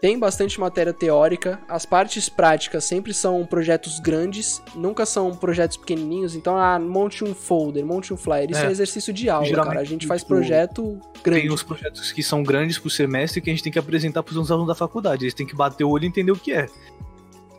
tem 0.00 0.18
bastante 0.18 0.58
matéria 0.58 0.94
teórica. 0.94 1.60
As 1.68 1.84
partes 1.84 2.28
práticas 2.28 2.84
sempre 2.84 3.12
são 3.12 3.44
projetos 3.44 4.00
grandes, 4.00 4.62
nunca 4.74 5.04
são 5.04 5.34
projetos 5.34 5.76
pequenininhos. 5.76 6.34
Então, 6.34 6.56
ah, 6.56 6.78
monte 6.78 7.22
um 7.22 7.34
folder, 7.34 7.84
monte 7.84 8.14
um 8.14 8.16
flyer. 8.16 8.50
Isso 8.50 8.62
é, 8.62 8.66
É. 8.66 8.70
exercício 8.70 9.12
de 9.12 9.28
aula, 9.28 9.44
Geralmente, 9.44 9.74
cara. 9.74 9.80
A 9.80 9.84
gente 9.84 10.06
faz 10.06 10.24
projeto 10.24 10.98
grande. 11.22 11.42
Tem 11.42 11.52
uns 11.52 11.62
projetos 11.62 12.12
que 12.12 12.22
são 12.22 12.42
grandes 12.42 12.78
pro 12.78 12.88
semestre 12.88 13.42
que 13.42 13.50
a 13.50 13.52
gente 13.52 13.62
tem 13.62 13.70
que 13.72 13.78
apresentar 13.78 14.22
pros 14.22 14.50
alunos 14.50 14.68
da 14.68 14.74
faculdade. 14.74 15.24
Eles 15.24 15.34
têm 15.34 15.46
que 15.46 15.54
bater 15.54 15.84
o 15.84 15.90
olho 15.90 16.04
e 16.04 16.08
entender 16.08 16.32
o 16.32 16.36
que 16.36 16.52
é. 16.52 16.66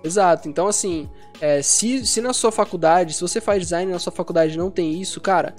Exato. 0.03 0.49
Então, 0.49 0.67
assim, 0.67 1.09
é, 1.39 1.61
se, 1.61 2.05
se 2.05 2.21
na 2.21 2.33
sua 2.33 2.51
faculdade, 2.51 3.13
se 3.13 3.21
você 3.21 3.39
faz 3.39 3.61
design 3.61 3.91
na 3.91 3.99
sua 3.99 4.11
faculdade 4.11 4.57
não 4.57 4.71
tem 4.71 4.99
isso, 4.99 5.21
cara, 5.21 5.55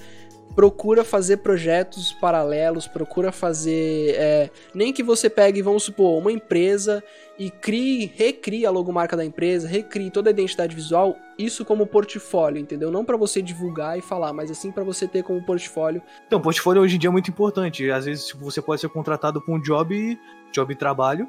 procura 0.55 1.05
fazer 1.05 1.39
projetos 1.39 2.13
paralelos, 2.13 2.87
procura 2.87 3.33
fazer. 3.33 4.15
é, 4.17 4.51
nem 4.75 4.93
que 4.93 5.03
você 5.03 5.29
pegue, 5.31 5.63
vamos 5.63 5.85
supor, 5.85 6.19
uma 6.19 6.31
empresa 6.31 7.03
e 7.39 7.51
crie, 7.51 8.13
recrie 8.15 8.67
a 8.67 8.71
logomarca 8.71 9.17
da 9.17 9.25
empresa, 9.25 9.67
recrie 9.67 10.11
toda 10.11 10.31
a 10.31 10.33
identidade 10.33 10.75
visual, 10.77 11.17
isso 11.39 11.65
como 11.65 11.87
portfólio, 11.87 12.61
entendeu? 12.61 12.91
Não 12.91 13.05
pra 13.05 13.17
você 13.17 13.41
divulgar 13.41 13.99
e 13.99 14.03
falar, 14.03 14.33
mas 14.33 14.51
assim 14.51 14.71
pra 14.71 14.85
você 14.85 15.09
ter 15.09 15.23
como 15.23 15.43
portfólio. 15.45 16.03
Então, 16.27 16.41
portfólio 16.41 16.83
hoje 16.83 16.97
em 16.97 16.99
dia 16.99 17.09
é 17.09 17.13
muito 17.13 17.31
importante. 17.31 17.91
Às 17.91 18.05
vezes 18.05 18.27
tipo, 18.27 18.45
você 18.45 18.61
pode 18.61 18.81
ser 18.81 18.89
contratado 18.89 19.41
com 19.41 19.57
um 19.57 19.61
job, 19.61 20.19
job 20.53 20.75
trabalho. 20.77 21.29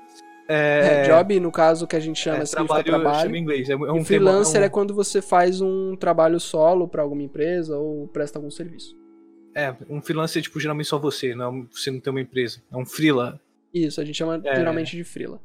É, 0.53 1.01
É, 1.01 1.03
job, 1.07 1.39
no 1.39 1.51
caso, 1.51 1.87
que 1.87 1.95
a 1.95 1.99
gente 1.99 2.19
chama 2.19 2.43
é, 2.43 2.45
trabalho, 2.45 2.83
trabalho. 2.83 3.35
inglês. 3.35 3.69
É, 3.69 3.73
é 3.73 3.75
um 3.91 4.03
freelancer 4.03 4.53
tema, 4.53 4.65
é 4.65 4.69
quando 4.69 4.93
você 4.93 5.21
faz 5.21 5.61
um 5.61 5.95
trabalho 5.95 6.39
solo 6.39 6.87
pra 6.87 7.01
alguma 7.01 7.23
empresa 7.23 7.77
ou 7.77 8.07
presta 8.07 8.37
algum 8.39 8.51
serviço. 8.51 8.95
é, 9.55 9.71
um, 9.71 9.75
é, 9.75 9.77
um 9.89 10.01
freelancer, 10.01 10.41
tipo, 10.41 10.59
geralmente 10.59 10.87
só 10.87 10.97
você, 10.97 11.33
não, 11.35 11.45
é 11.45 11.49
um- 11.49 11.67
você 11.71 11.91
não 11.91 11.99
tem 11.99 12.11
uma 12.11 12.21
empresa. 12.21 12.61
É 12.71 12.75
um 12.77 12.85
freela. 12.85 13.39
Isso, 13.73 14.01
a 14.01 14.05
gente 14.05 14.15
chama 14.15 14.41
É. 14.43 14.55
geralmente 14.55 14.95
de 14.97 15.03
freela. 15.03 15.39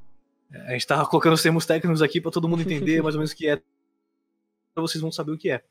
A 0.66 0.72
gente 0.72 0.86
tá 0.86 1.04
colocando 1.06 1.34
os 1.34 1.42
termos 1.42 1.66
técnicos 1.66 2.00
aqui 2.02 2.20
pra 2.20 2.30
todo 2.30 2.48
mundo 2.48 2.62
entender 2.62 3.02
mais 3.02 3.14
ou 3.14 3.18
menos 3.20 3.32
o 3.32 3.36
que 3.36 3.46
é. 3.48 3.56
Pra 4.74 4.80
vocês 4.82 5.00
vão 5.02 5.12
saber 5.12 5.32
o 5.32 5.38
que 5.38 5.50
é. 5.50 5.62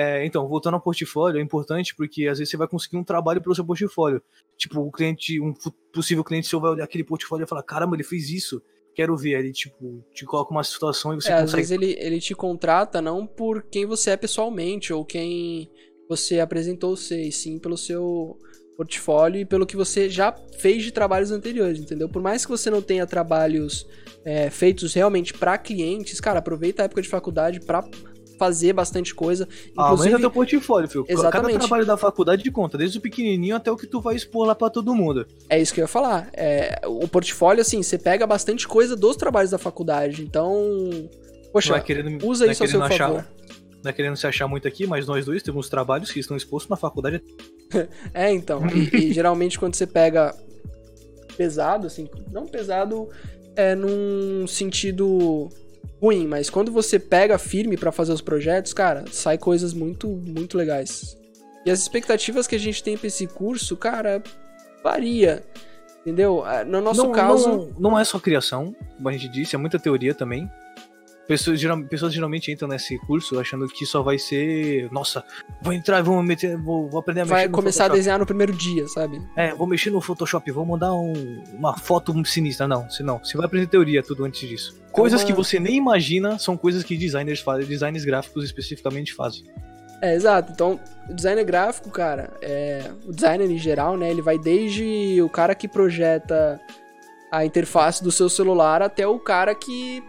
É, 0.00 0.24
então, 0.24 0.48
voltando 0.48 0.74
ao 0.74 0.80
portfólio, 0.80 1.38
é 1.38 1.42
importante 1.42 1.94
porque 1.94 2.26
às 2.26 2.38
vezes 2.38 2.50
você 2.50 2.56
vai 2.56 2.66
conseguir 2.66 2.96
um 2.96 3.04
trabalho 3.04 3.42
pelo 3.42 3.54
seu 3.54 3.62
portfólio. 3.62 4.22
Tipo, 4.56 4.80
o 4.80 4.90
cliente, 4.90 5.38
um 5.38 5.52
possível 5.92 6.24
cliente 6.24 6.46
seu 6.46 6.58
vai 6.58 6.70
olhar 6.70 6.84
aquele 6.84 7.04
portfólio 7.04 7.44
e 7.44 7.46
falar: 7.46 7.62
caramba, 7.62 7.96
ele 7.96 8.02
fez 8.02 8.30
isso, 8.30 8.62
quero 8.94 9.14
ver. 9.14 9.34
Aí 9.34 9.42
ele, 9.42 9.52
tipo, 9.52 10.02
te 10.14 10.24
coloca 10.24 10.52
uma 10.52 10.64
situação 10.64 11.12
e 11.12 11.16
você 11.16 11.30
É, 11.30 11.34
às 11.34 11.40
consegue. 11.42 11.56
vezes 11.58 11.70
ele, 11.72 11.96
ele 11.98 12.18
te 12.18 12.34
contrata 12.34 13.02
não 13.02 13.26
por 13.26 13.62
quem 13.64 13.84
você 13.84 14.12
é 14.12 14.16
pessoalmente 14.16 14.90
ou 14.90 15.04
quem 15.04 15.70
você 16.08 16.40
apresentou 16.40 16.96
ser, 16.96 17.20
e 17.20 17.30
sim 17.30 17.58
pelo 17.58 17.76
seu 17.76 18.38
portfólio 18.78 19.42
e 19.42 19.44
pelo 19.44 19.66
que 19.66 19.76
você 19.76 20.08
já 20.08 20.34
fez 20.58 20.82
de 20.82 20.92
trabalhos 20.92 21.30
anteriores, 21.30 21.78
entendeu? 21.78 22.08
Por 22.08 22.22
mais 22.22 22.46
que 22.46 22.50
você 22.50 22.70
não 22.70 22.80
tenha 22.80 23.06
trabalhos 23.06 23.86
é, 24.24 24.48
feitos 24.48 24.94
realmente 24.94 25.34
pra 25.34 25.58
clientes, 25.58 26.20
cara, 26.20 26.38
aproveita 26.38 26.82
a 26.82 26.86
época 26.86 27.02
de 27.02 27.08
faculdade 27.08 27.60
pra 27.60 27.82
fazer 28.40 28.72
bastante 28.72 29.14
coisa. 29.14 29.46
Aumenta 29.76 29.92
Inclusive, 29.92 30.20
teu 30.20 30.30
portfólio, 30.30 30.88
filho. 30.88 31.04
Cada 31.04 31.20
Exatamente. 31.20 31.58
trabalho 31.58 31.84
da 31.84 31.94
faculdade 31.98 32.42
de 32.42 32.50
conta, 32.50 32.78
desde 32.78 32.96
o 32.96 33.00
pequenininho 33.02 33.54
até 33.54 33.70
o 33.70 33.76
que 33.76 33.86
tu 33.86 34.00
vai 34.00 34.16
expor 34.16 34.46
lá 34.46 34.54
pra 34.54 34.70
todo 34.70 34.94
mundo. 34.94 35.26
É 35.50 35.60
isso 35.60 35.74
que 35.74 35.80
eu 35.80 35.84
ia 35.84 35.88
falar. 35.88 36.30
É, 36.32 36.80
o 36.86 37.06
portfólio, 37.06 37.60
assim, 37.60 37.82
você 37.82 37.98
pega 37.98 38.26
bastante 38.26 38.66
coisa 38.66 38.96
dos 38.96 39.14
trabalhos 39.14 39.50
da 39.50 39.58
faculdade. 39.58 40.22
Então, 40.22 40.50
poxa, 41.52 41.76
é 41.76 41.80
querendo, 41.80 42.26
usa 42.26 42.46
é 42.46 42.52
isso 42.52 42.62
ao 42.62 42.68
seu 42.68 42.82
achar- 42.82 43.08
favor. 43.08 43.26
Não 43.84 43.90
é 43.90 43.92
querendo 43.92 44.16
se 44.16 44.26
achar 44.26 44.48
muito 44.48 44.66
aqui, 44.66 44.86
mas 44.86 45.06
nós 45.06 45.26
dois 45.26 45.42
temos 45.42 45.68
trabalhos 45.68 46.10
que 46.10 46.18
estão 46.20 46.34
expostos 46.36 46.70
na 46.70 46.76
faculdade. 46.76 47.22
É, 48.12 48.32
então. 48.32 48.62
E, 48.66 48.96
e 48.96 49.12
geralmente 49.12 49.56
quando 49.58 49.74
você 49.76 49.86
pega 49.86 50.34
pesado, 51.36 51.86
assim, 51.86 52.08
não 52.32 52.46
pesado 52.46 53.08
é 53.54 53.74
num 53.76 54.44
sentido 54.48 55.48
ruim, 56.00 56.26
mas 56.26 56.48
quando 56.48 56.72
você 56.72 56.98
pega 56.98 57.38
firme 57.38 57.76
pra 57.76 57.92
fazer 57.92 58.12
os 58.12 58.20
projetos, 58.20 58.72
cara, 58.72 59.04
sai 59.12 59.36
coisas 59.36 59.74
muito, 59.74 60.08
muito 60.08 60.56
legais. 60.56 61.16
E 61.64 61.70
as 61.70 61.80
expectativas 61.80 62.46
que 62.46 62.56
a 62.56 62.58
gente 62.58 62.82
tem 62.82 62.96
pra 62.96 63.06
esse 63.06 63.26
curso, 63.26 63.76
cara, 63.76 64.22
varia. 64.82 65.42
Entendeu? 66.00 66.42
Ah, 66.44 66.64
No 66.64 66.80
nosso 66.80 67.04
não, 67.04 67.12
caso. 67.12 67.48
Não, 67.48 67.90
não 67.90 67.98
é 67.98 68.04
só 68.04 68.18
criação, 68.18 68.74
como 68.96 69.08
a 69.08 69.12
gente 69.12 69.28
disse, 69.28 69.54
é 69.54 69.58
muita 69.58 69.78
teoria 69.78 70.14
também. 70.14 70.50
Pessoas, 71.30 71.60
geral- 71.60 71.80
pessoas 71.84 72.12
geralmente 72.12 72.50
entram 72.50 72.66
nesse 72.66 72.98
curso 72.98 73.38
achando 73.38 73.68
que 73.68 73.86
só 73.86 74.02
vai 74.02 74.18
ser. 74.18 74.90
Nossa, 74.90 75.22
vou 75.62 75.72
entrar, 75.72 76.02
vou 76.02 76.20
meter, 76.24 76.56
vou, 76.56 76.88
vou 76.90 76.98
aprender 76.98 77.20
a 77.20 77.24
mexer 77.24 77.34
Vai 77.34 77.48
começar 77.48 77.84
a 77.84 77.86
Photoshop. 77.86 77.98
desenhar 78.00 78.18
no 78.18 78.26
primeiro 78.26 78.52
dia, 78.52 78.88
sabe? 78.88 79.22
É, 79.36 79.54
vou 79.54 79.64
mexer 79.64 79.90
no 79.90 80.00
Photoshop, 80.00 80.50
vou 80.50 80.66
mandar 80.66 80.92
um- 80.92 81.44
uma 81.56 81.76
foto 81.78 82.12
sinistra. 82.26 82.66
Não, 82.66 82.90
se 82.90 83.04
não. 83.04 83.18
Você 83.24 83.36
vai 83.36 83.46
aprender 83.46 83.68
teoria 83.68 84.02
tudo 84.02 84.24
antes 84.24 84.48
disso. 84.48 84.82
Coisas 84.90 85.20
uma- 85.20 85.26
que 85.28 85.32
você 85.32 85.60
nem 85.60 85.76
imagina 85.76 86.36
são 86.36 86.56
coisas 86.56 86.82
que 86.82 86.96
designers 86.96 87.38
fazem, 87.38 87.64
designers 87.64 88.04
gráficos 88.04 88.42
especificamente 88.44 89.14
fazem. 89.14 89.44
É, 90.02 90.16
exato. 90.16 90.50
Então, 90.50 90.80
o 91.08 91.14
designer 91.14 91.44
gráfico, 91.44 91.90
cara, 91.90 92.32
é, 92.42 92.90
o 93.06 93.12
designer 93.12 93.48
em 93.48 93.58
geral, 93.58 93.96
né, 93.96 94.10
ele 94.10 94.20
vai 94.20 94.36
desde 94.36 95.22
o 95.22 95.28
cara 95.28 95.54
que 95.54 95.68
projeta 95.68 96.60
a 97.30 97.44
interface 97.44 98.02
do 98.02 98.10
seu 98.10 98.28
celular 98.28 98.82
até 98.82 99.06
o 99.06 99.16
cara 99.20 99.54
que 99.54 100.02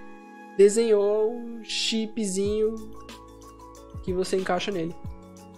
desenhou 0.62 1.34
o 1.34 1.63
chipzinho 1.63 2.75
que 4.03 4.13
você 4.13 4.38
encaixa 4.38 4.72
nele. 4.72 4.96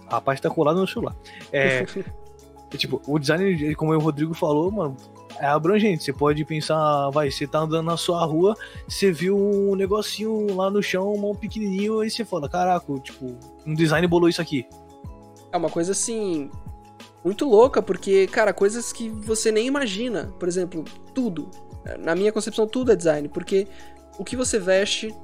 A 0.06 0.18
parte 0.18 0.40
tá 0.40 0.48
colada 0.48 0.80
no 0.80 0.86
celular. 0.86 1.14
É, 1.52 1.80
é, 1.80 1.86
tipo, 2.76 3.02
o 3.06 3.18
design, 3.18 3.74
como 3.74 3.92
o 3.92 3.98
Rodrigo 3.98 4.32
falou, 4.32 4.70
mano, 4.70 4.96
é 5.38 5.46
abrangente. 5.46 6.02
Você 6.02 6.12
pode 6.12 6.42
pensar, 6.46 7.10
vai, 7.10 7.30
você 7.30 7.46
tá 7.46 7.58
andando 7.58 7.84
na 7.84 7.98
sua 7.98 8.24
rua, 8.24 8.56
você 8.88 9.12
viu 9.12 9.36
um 9.36 9.74
negocinho 9.74 10.54
lá 10.56 10.70
no 10.70 10.82
chão, 10.82 11.12
um 11.12 11.34
pequenininho, 11.34 12.00
aí 12.00 12.10
você 12.10 12.24
fala, 12.24 12.48
caraca, 12.48 12.98
tipo, 13.00 13.36
um 13.66 13.74
design 13.74 14.06
bolou 14.06 14.28
isso 14.28 14.40
aqui. 14.40 14.66
É 15.52 15.56
uma 15.56 15.68
coisa 15.68 15.92
assim, 15.92 16.50
muito 17.22 17.46
louca, 17.46 17.82
porque, 17.82 18.26
cara, 18.26 18.54
coisas 18.54 18.90
que 18.90 19.10
você 19.10 19.52
nem 19.52 19.66
imagina. 19.66 20.32
Por 20.38 20.48
exemplo, 20.48 20.82
tudo. 21.14 21.50
Na 21.98 22.14
minha 22.14 22.32
concepção, 22.32 22.66
tudo 22.66 22.92
é 22.92 22.96
design, 22.96 23.28
porque 23.28 23.68
o 24.18 24.24
que 24.24 24.36
você 24.36 24.58
veste 24.58 25.14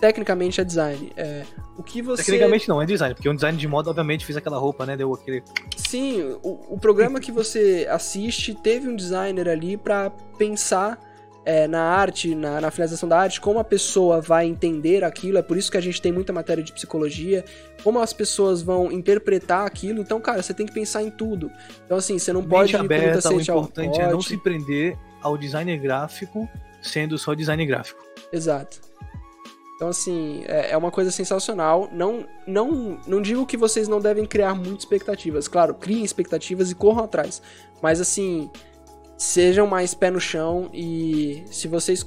tecnicamente 0.00 0.60
é 0.60 0.64
design. 0.64 1.12
É, 1.16 1.44
o 1.76 1.82
que 1.82 2.00
você... 2.00 2.24
Tecnicamente 2.24 2.68
não, 2.68 2.80
é 2.80 2.86
design, 2.86 3.14
porque 3.14 3.28
um 3.28 3.34
design 3.34 3.56
de 3.56 3.68
moda, 3.68 3.90
obviamente, 3.90 4.24
fez 4.24 4.36
aquela 4.36 4.58
roupa, 4.58 4.86
né? 4.86 4.96
Deu 4.96 5.12
aquele. 5.12 5.42
Sim, 5.76 6.38
o, 6.42 6.74
o 6.74 6.78
programa 6.78 7.20
que 7.20 7.30
você 7.30 7.86
assiste 7.90 8.54
teve 8.54 8.88
um 8.88 8.96
designer 8.96 9.48
ali 9.48 9.76
para 9.76 10.10
pensar 10.38 10.98
é, 11.44 11.66
na 11.66 11.82
arte, 11.82 12.34
na, 12.34 12.60
na 12.60 12.70
finalização 12.70 13.08
da 13.08 13.18
arte, 13.18 13.40
como 13.40 13.58
a 13.58 13.64
pessoa 13.64 14.20
vai 14.20 14.46
entender 14.46 15.04
aquilo, 15.04 15.38
é 15.38 15.42
por 15.42 15.56
isso 15.56 15.70
que 15.70 15.76
a 15.76 15.80
gente 15.80 16.00
tem 16.00 16.12
muita 16.12 16.32
matéria 16.32 16.62
de 16.62 16.72
psicologia, 16.72 17.44
como 17.82 17.98
as 18.00 18.12
pessoas 18.12 18.62
vão 18.62 18.90
interpretar 18.90 19.66
aquilo. 19.66 20.00
Então, 20.00 20.20
cara, 20.20 20.42
você 20.42 20.54
tem 20.54 20.66
que 20.66 20.72
pensar 20.72 21.02
em 21.02 21.10
tudo. 21.10 21.50
Então, 21.84 21.96
assim, 21.96 22.18
você 22.18 22.32
não 22.32 22.42
pode... 22.42 22.72
Mente 22.72 22.84
aberta, 22.84 23.32
o 23.32 23.40
importante 23.40 24.00
é 24.00 24.10
não 24.10 24.20
se 24.20 24.36
prender 24.36 24.98
ao 25.22 25.36
design 25.36 25.76
gráfico 25.78 26.48
sendo 26.82 27.18
só 27.18 27.34
design 27.34 27.64
gráfico. 27.66 28.02
Exato. 28.32 28.80
Então, 29.76 29.88
assim, 29.88 30.44
é, 30.46 30.72
é 30.72 30.76
uma 30.76 30.90
coisa 30.90 31.10
sensacional. 31.10 31.88
Não, 31.90 32.26
não, 32.46 33.00
não 33.06 33.22
digo 33.22 33.46
que 33.46 33.56
vocês 33.56 33.88
não 33.88 33.98
devem 33.98 34.26
criar 34.26 34.54
muitas 34.54 34.80
expectativas. 34.80 35.48
Claro, 35.48 35.74
criem 35.74 36.04
expectativas 36.04 36.70
e 36.70 36.74
corram 36.74 37.04
atrás. 37.04 37.40
Mas, 37.80 37.98
assim, 37.98 38.50
sejam 39.16 39.66
mais 39.66 39.94
pé 39.94 40.10
no 40.10 40.20
chão 40.20 40.68
e 40.72 41.44
se 41.50 41.66
vocês 41.66 42.06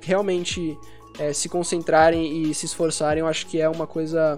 realmente 0.00 0.76
é, 1.18 1.32
se 1.32 1.48
concentrarem 1.48 2.42
e 2.42 2.54
se 2.54 2.66
esforçarem, 2.66 3.20
eu 3.20 3.28
acho 3.28 3.46
que 3.46 3.60
é 3.60 3.68
uma 3.68 3.86
coisa 3.86 4.36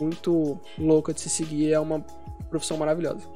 muito 0.00 0.56
louca 0.78 1.12
de 1.12 1.20
se 1.20 1.28
seguir. 1.28 1.72
É 1.72 1.80
uma 1.80 2.00
profissão 2.48 2.76
maravilhosa. 2.76 3.28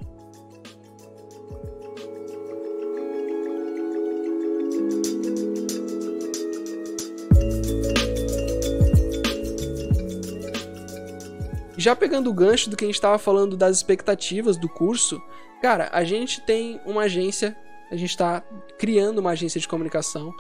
Já 11.85 11.95
pegando 11.95 12.31
o 12.31 12.33
gancho 12.33 12.71
do 12.71 12.79
que 12.79 12.85
a 12.85 12.89
gente 12.89 12.95
estava 12.95 13.19
falando 13.19 13.59
das 13.59 13.77
expectativas 13.77 14.57
do 14.57 14.71
curso, 14.71 15.21
cara, 15.61 15.91
a 15.93 16.03
gente 16.03 16.41
tem 16.41 16.81
uma 16.87 17.03
agência, 17.03 17.55
a 17.91 17.95
gente 17.95 18.09
está 18.09 18.41
criando 18.79 19.19
uma 19.19 19.33
agência 19.33 19.61
de 19.61 19.69
comunicação 19.69 20.33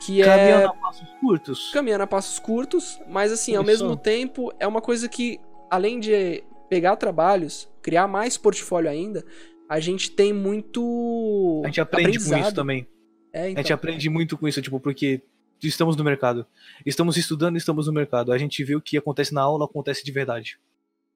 que 0.00 0.22
Caminhando 0.22 0.30
é. 0.30 0.52
Caminhando 0.52 0.68
a 0.68 0.72
passos 0.72 1.08
curtos. 1.20 1.70
Caminhando 1.70 2.02
a 2.04 2.06
passos 2.06 2.38
curtos, 2.38 2.98
mas 3.06 3.30
assim, 3.30 3.54
ao 3.54 3.62
mesmo 3.62 3.94
tempo, 3.94 4.50
é 4.58 4.66
uma 4.66 4.80
coisa 4.80 5.06
que, 5.06 5.38
além 5.70 6.00
de 6.00 6.42
pegar 6.70 6.96
trabalhos, 6.96 7.68
criar 7.82 8.08
mais 8.08 8.38
portfólio 8.38 8.88
ainda, 8.88 9.22
a 9.68 9.78
gente 9.78 10.10
tem 10.10 10.32
muito. 10.32 11.60
A 11.62 11.66
gente 11.66 11.82
aprende 11.82 12.18
com 12.18 12.38
isso 12.38 12.54
também. 12.54 12.86
É, 13.34 13.50
então. 13.50 13.60
A 13.60 13.62
gente 13.62 13.72
aprende 13.74 14.08
muito 14.08 14.38
com 14.38 14.48
isso, 14.48 14.62
tipo, 14.62 14.80
porque 14.80 15.20
estamos 15.62 15.94
no 15.94 16.02
mercado. 16.02 16.46
Estamos 16.86 17.18
estudando, 17.18 17.58
estamos 17.58 17.86
no 17.86 17.92
mercado. 17.92 18.32
A 18.32 18.38
gente 18.38 18.64
vê 18.64 18.74
o 18.74 18.80
que 18.80 18.96
acontece 18.96 19.34
na 19.34 19.42
aula, 19.42 19.66
acontece 19.66 20.02
de 20.02 20.10
verdade. 20.10 20.58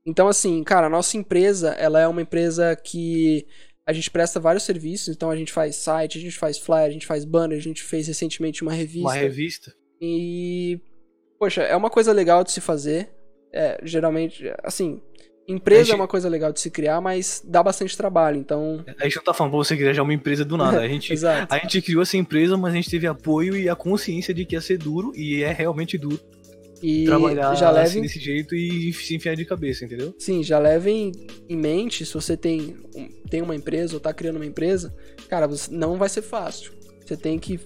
Então, 0.07 0.29
assim, 0.29 0.63
cara, 0.65 0.87
a 0.87 0.91
nossa 0.91 1.17
empresa, 1.17 1.71
ela 1.73 2.01
é 2.01 2.09
uma 2.09 2.23
empresa 2.23 2.75
que 2.77 3.47
a 3.87 3.93
gente 3.93 4.11
presta 4.11 4.41
vários 4.41 4.65
serviços. 4.65 5.15
Então, 5.15 5.31
a 5.31 5.37
gente 5.37 5.53
faz 5.53 5.77
site, 5.77 6.19
a 6.19 6.21
gente 6.21 6.39
faz 6.39 6.59
flyer, 6.59 6.87
a 6.87 6.91
gente 6.91 7.07
faz 7.07 7.25
banner, 7.25 7.59
a 7.59 7.63
gente 7.63 7.83
fez 7.83 8.07
recentemente 8.07 8.63
uma 8.63 8.73
revista. 8.73 9.09
Uma 9.09 9.15
revista. 9.15 9.75
E, 10.01 10.81
poxa, 11.39 11.63
é 11.63 11.77
uma 11.77 11.91
coisa 11.91 12.13
legal 12.13 12.43
de 12.43 12.53
se 12.53 12.61
fazer. 12.61 13.11
É, 13.53 13.79
geralmente, 13.83 14.45
assim, 14.63 15.03
empresa 15.47 15.85
gente... 15.85 15.93
é 15.93 15.97
uma 15.97 16.09
coisa 16.09 16.29
legal 16.29 16.53
de 16.53 16.61
se 16.61 16.71
criar, 16.71 17.01
mas 17.01 17.43
dá 17.45 17.63
bastante 17.63 17.97
trabalho, 17.97 18.39
então... 18.39 18.85
A 18.99 19.05
gente 19.05 19.17
não 19.17 19.25
tá 19.25 19.35
falando 19.35 19.53
pra 19.53 19.59
você 19.59 19.77
criar 19.77 19.93
já 19.93 20.03
uma 20.03 20.15
empresa 20.15 20.45
do 20.45 20.57
nada. 20.57 20.81
A 20.81 20.87
gente, 20.89 21.13
a 21.49 21.59
gente 21.59 21.83
criou 21.83 22.03
essa 22.03 22.17
empresa, 22.17 22.57
mas 22.57 22.73
a 22.73 22.77
gente 22.77 22.89
teve 22.89 23.07
apoio 23.07 23.57
e 23.57 23.69
a 23.69 23.75
consciência 23.75 24.33
de 24.33 24.45
que 24.45 24.55
ia 24.55 24.61
ser 24.61 24.79
duro, 24.79 25.13
e 25.15 25.43
é 25.43 25.53
realmente 25.53 25.99
duro. 25.99 26.21
E 26.83 27.05
trabalhar 27.05 27.55
já 27.55 27.71
levem, 27.71 27.89
assim 27.89 28.03
desse 28.03 28.19
jeito 28.19 28.55
e 28.55 28.93
se 28.93 29.15
enfiar 29.15 29.37
de 29.37 29.45
cabeça, 29.45 29.85
entendeu? 29.85 30.15
Sim, 30.19 30.43
já 30.43 30.59
levem 30.59 31.13
em 31.49 31.57
mente, 31.57 32.07
se 32.07 32.15
você 32.15 32.37
tem, 32.37 32.77
tem 33.29 33.43
uma 33.43 33.55
empresa 33.55 33.95
ou 33.95 34.01
tá 34.01 34.13
criando 34.13 34.37
uma 34.37 34.47
empresa, 34.47 34.95
cara, 35.29 35.49
não 35.71 35.97
vai 35.97 36.09
ser 36.09 36.23
fácil. 36.23 36.73
Você 37.05 37.17
tem 37.17 37.39
que 37.39 37.61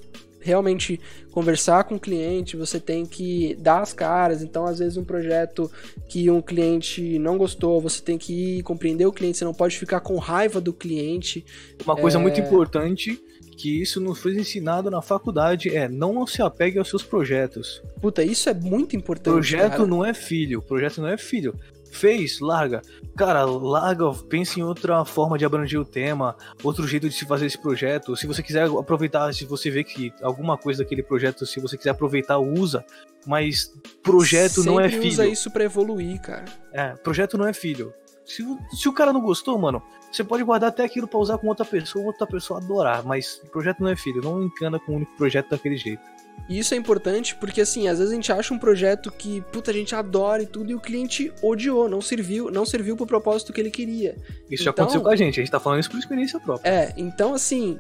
realmente 0.45 1.01
conversar 1.33 1.85
com 1.85 1.95
o 1.95 2.01
cliente, 2.01 2.57
você 2.57 2.79
tem 2.79 3.07
que 3.07 3.57
dar 3.59 3.81
as 3.81 3.95
caras. 3.95 4.43
Então, 4.43 4.67
às 4.67 4.79
vezes, 4.79 4.99
um 4.99 5.05
projeto 5.05 5.71
que 6.07 6.31
um 6.31 6.43
cliente 6.43 7.19
não 7.19 7.39
gostou, 7.39 7.81
você 7.81 8.03
tem 8.03 8.19
que 8.19 8.59
ir 8.59 8.63
compreender 8.63 9.07
o 9.07 9.13
cliente, 9.13 9.39
você 9.39 9.45
não 9.45 9.55
pode 9.55 9.79
ficar 9.79 10.01
com 10.01 10.17
raiva 10.19 10.61
do 10.61 10.73
cliente. 10.73 11.45
Uma 11.85 11.97
coisa 11.97 12.19
é... 12.19 12.21
muito 12.21 12.39
importante 12.39 13.19
que 13.55 13.81
isso 13.81 14.01
nos 14.01 14.19
foi 14.19 14.35
ensinado 14.35 14.91
na 14.91 15.01
faculdade 15.01 15.75
é 15.75 15.89
não 15.89 16.27
se 16.27 16.43
apegue 16.43 16.79
aos 16.79 16.89
seus 16.89 17.03
projetos. 17.03 17.83
Puta, 18.01 18.23
isso 18.23 18.49
é 18.49 18.55
muito 18.55 18.97
importante. 18.97 19.33
Projeto 19.33 19.71
cara. 19.71 19.87
não 19.87 20.05
é 20.05 20.13
filho, 20.13 20.61
projeto 20.63 21.01
não 21.01 21.09
é 21.09 21.17
filho. 21.17 21.55
Fez, 21.91 22.41
larga. 22.41 22.83
Cara, 23.17 23.45
larga, 23.45 24.13
pense 24.29 24.59
em 24.59 24.65
outra 24.65 25.05
forma 25.05 25.39
de 25.39 25.45
abranger 25.45 25.81
o 25.81 25.85
tema, 25.85 26.37
outro 26.61 26.89
jeito 26.89 27.09
de 27.09 27.15
se 27.15 27.25
fazer 27.25 27.47
esse 27.47 27.57
projeto. 27.57 28.17
Se 28.17 28.27
você 28.27 28.43
quiser 28.43 28.67
aproveitar, 28.67 29.33
se 29.33 29.45
você 29.45 29.71
vê 29.71 29.85
que 29.85 30.13
alguma 30.21 30.59
coisa 30.59 30.83
daquele 30.83 31.05
projeto, 31.05 31.47
se 31.47 31.61
você 31.61 31.77
quiser 31.77 31.91
aproveitar, 31.91 32.39
usa. 32.39 32.85
Mas 33.25 33.73
projeto 34.03 34.55
Sempre 34.55 34.71
não 34.71 34.81
é 34.81 34.89
filho. 34.89 35.07
usa 35.07 35.27
isso 35.27 35.51
para 35.53 35.63
evoluir, 35.65 36.21
cara. 36.21 36.45
É, 36.73 36.89
projeto 36.95 37.39
não 37.39 37.47
é 37.47 37.53
filho. 37.53 37.95
Se, 38.25 38.43
se 38.73 38.89
o 38.89 38.93
cara 38.93 39.13
não 39.13 39.21
gostou, 39.21 39.59
mano, 39.59 39.83
você 40.11 40.25
pode 40.25 40.43
guardar 40.43 40.71
até 40.71 40.85
aquilo 40.85 41.07
para 41.07 41.19
usar 41.19 41.39
com 41.39 41.49
outra 41.49 41.65
pessoa, 41.65 42.07
outra 42.07 42.27
pessoa 42.27 42.61
adorar, 42.61 43.05
mas 43.05 43.41
o 43.45 43.51
projeto 43.51 43.81
não 43.81 43.91
é 43.91 43.97
filho, 43.97 44.23
não 44.23 44.43
encana 44.43 44.79
com 44.79 44.93
o 44.93 44.97
único 44.97 45.15
projeto 45.17 45.51
daquele 45.51 45.77
jeito. 45.77 46.03
E 46.49 46.59
isso 46.59 46.75
é 46.75 46.77
importante 46.77 47.35
porque, 47.35 47.61
assim, 47.61 47.89
às 47.89 47.99
vezes 47.99 48.13
a 48.13 48.15
gente 48.15 48.31
acha 48.31 48.53
um 48.53 48.59
projeto 48.59 49.11
que, 49.11 49.41
puta, 49.53 49.71
a 49.71 49.75
gente 49.75 49.95
adora 49.95 50.43
e 50.43 50.47
tudo, 50.47 50.71
e 50.71 50.75
o 50.75 50.81
cliente 50.81 51.33
odiou, 51.43 51.89
não 51.89 52.01
serviu, 52.01 52.51
não 52.51 52.67
serviu 52.67 52.97
pro 52.97 53.07
propósito 53.07 53.53
que 53.53 53.61
ele 53.61 53.71
queria. 53.71 54.17
Isso 54.51 54.63
então, 54.63 54.65
já 54.65 54.71
aconteceu 54.71 55.01
com 55.01 55.09
a 55.09 55.17
gente, 55.17 55.41
a 55.41 55.43
gente 55.43 55.51
tá 55.51 55.61
falando 55.61 55.81
isso 55.81 55.91
por 55.91 55.99
experiência 55.99 56.39
própria. 56.39 56.69
É, 56.69 56.95
então, 56.97 57.35
assim, 57.35 57.79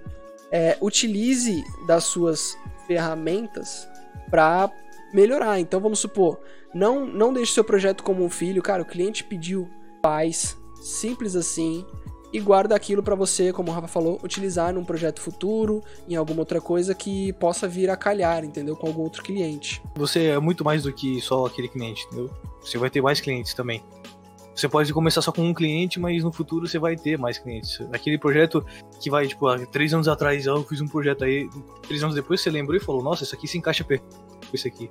é, 0.50 0.76
utilize 0.80 1.62
das 1.86 2.04
suas 2.04 2.56
ferramentas 2.86 3.88
para 4.30 4.70
melhorar. 5.12 5.60
Então, 5.60 5.78
vamos 5.78 5.98
supor, 5.98 6.40
não, 6.72 7.06
não 7.06 7.32
deixe 7.32 7.52
seu 7.52 7.64
projeto 7.64 8.02
como 8.02 8.24
um 8.24 8.30
filho, 8.30 8.62
cara, 8.62 8.82
o 8.82 8.86
cliente 8.86 9.22
pediu 9.22 9.68
paz, 10.04 10.58
simples 10.82 11.34
assim, 11.34 11.82
e 12.30 12.38
guarda 12.38 12.76
aquilo 12.76 13.02
para 13.02 13.14
você, 13.14 13.54
como 13.54 13.70
o 13.70 13.74
Rafa 13.74 13.88
falou, 13.88 14.20
utilizar 14.22 14.74
num 14.74 14.84
projeto 14.84 15.18
futuro, 15.18 15.82
em 16.06 16.14
alguma 16.14 16.40
outra 16.40 16.60
coisa 16.60 16.94
que 16.94 17.32
possa 17.34 17.66
vir 17.66 17.88
a 17.88 17.96
calhar, 17.96 18.44
entendeu? 18.44 18.76
Com 18.76 18.88
algum 18.88 19.00
outro 19.00 19.22
cliente. 19.22 19.82
Você 19.96 20.26
é 20.26 20.38
muito 20.38 20.62
mais 20.62 20.82
do 20.82 20.92
que 20.92 21.22
só 21.22 21.46
aquele 21.46 21.68
cliente, 21.68 22.04
entendeu? 22.04 22.30
Você 22.60 22.76
vai 22.76 22.90
ter 22.90 23.00
mais 23.00 23.18
clientes 23.18 23.54
também. 23.54 23.82
Você 24.54 24.68
pode 24.68 24.92
começar 24.92 25.22
só 25.22 25.32
com 25.32 25.40
um 25.40 25.54
cliente, 25.54 25.98
mas 25.98 26.22
no 26.22 26.30
futuro 26.30 26.68
você 26.68 26.78
vai 26.78 26.96
ter 26.96 27.18
mais 27.18 27.38
clientes. 27.38 27.80
Aquele 27.90 28.18
projeto 28.18 28.62
que 29.00 29.08
vai, 29.08 29.26
tipo, 29.26 29.48
há 29.48 29.64
três 29.64 29.94
anos 29.94 30.06
atrás 30.06 30.44
eu 30.44 30.62
fiz 30.64 30.82
um 30.82 30.86
projeto 30.86 31.24
aí, 31.24 31.48
três 31.88 32.02
anos 32.02 32.14
depois 32.14 32.42
você 32.42 32.50
lembrou 32.50 32.76
e 32.76 32.80
falou, 32.80 33.02
nossa, 33.02 33.24
isso 33.24 33.34
aqui 33.34 33.48
se 33.48 33.56
encaixa 33.56 33.82
perfeito 33.82 34.18
com 34.18 34.54
isso 34.54 34.68
aqui. 34.68 34.90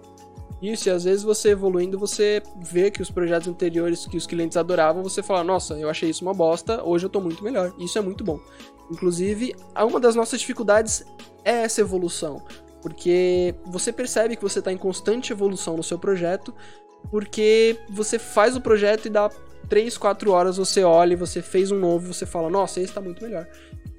Isso, 0.64 0.88
e 0.88 0.92
às 0.92 1.04
vezes 1.04 1.24
você 1.24 1.50
evoluindo, 1.50 2.00
você 2.00 2.42
vê 2.62 2.90
que 2.90 3.02
os 3.02 3.12
projetos 3.12 3.50
anteriores 3.50 4.06
que 4.06 4.16
os 4.16 4.26
clientes 4.26 4.56
adoravam, 4.56 5.04
você 5.04 5.22
fala, 5.22 5.44
nossa, 5.44 5.74
eu 5.74 5.90
achei 5.90 6.10
isso 6.10 6.24
uma 6.24 6.34
bosta, 6.34 6.82
hoje 6.82 7.06
eu 7.06 7.10
tô 7.10 7.20
muito 7.20 7.44
melhor. 7.44 7.74
Isso 7.78 7.98
é 7.98 8.02
muito 8.02 8.24
bom. 8.24 8.40
Inclusive, 8.90 9.54
uma 9.76 10.00
das 10.00 10.16
nossas 10.16 10.40
dificuldades 10.40 11.04
é 11.44 11.64
essa 11.64 11.82
evolução. 11.82 12.42
Porque 12.82 13.54
você 13.66 13.92
percebe 13.92 14.38
que 14.38 14.42
você 14.42 14.60
está 14.60 14.72
em 14.72 14.78
constante 14.78 15.34
evolução 15.34 15.76
no 15.76 15.84
seu 15.84 16.00
projeto, 16.00 16.54
porque 17.12 17.78
você 17.90 18.18
faz 18.18 18.56
o 18.56 18.62
projeto 18.62 19.08
e 19.08 19.10
dá 19.10 19.30
3, 19.68 19.98
4 19.98 20.32
horas 20.32 20.56
você 20.56 20.82
olha 20.82 21.12
e 21.12 21.18
você 21.18 21.42
fez 21.42 21.72
um 21.72 21.78
novo 21.78 22.06
e 22.06 22.14
você 22.14 22.26
fala, 22.26 22.50
nossa, 22.50 22.80
esse 22.80 22.90
está 22.90 23.02
muito 23.02 23.22
melhor. 23.22 23.46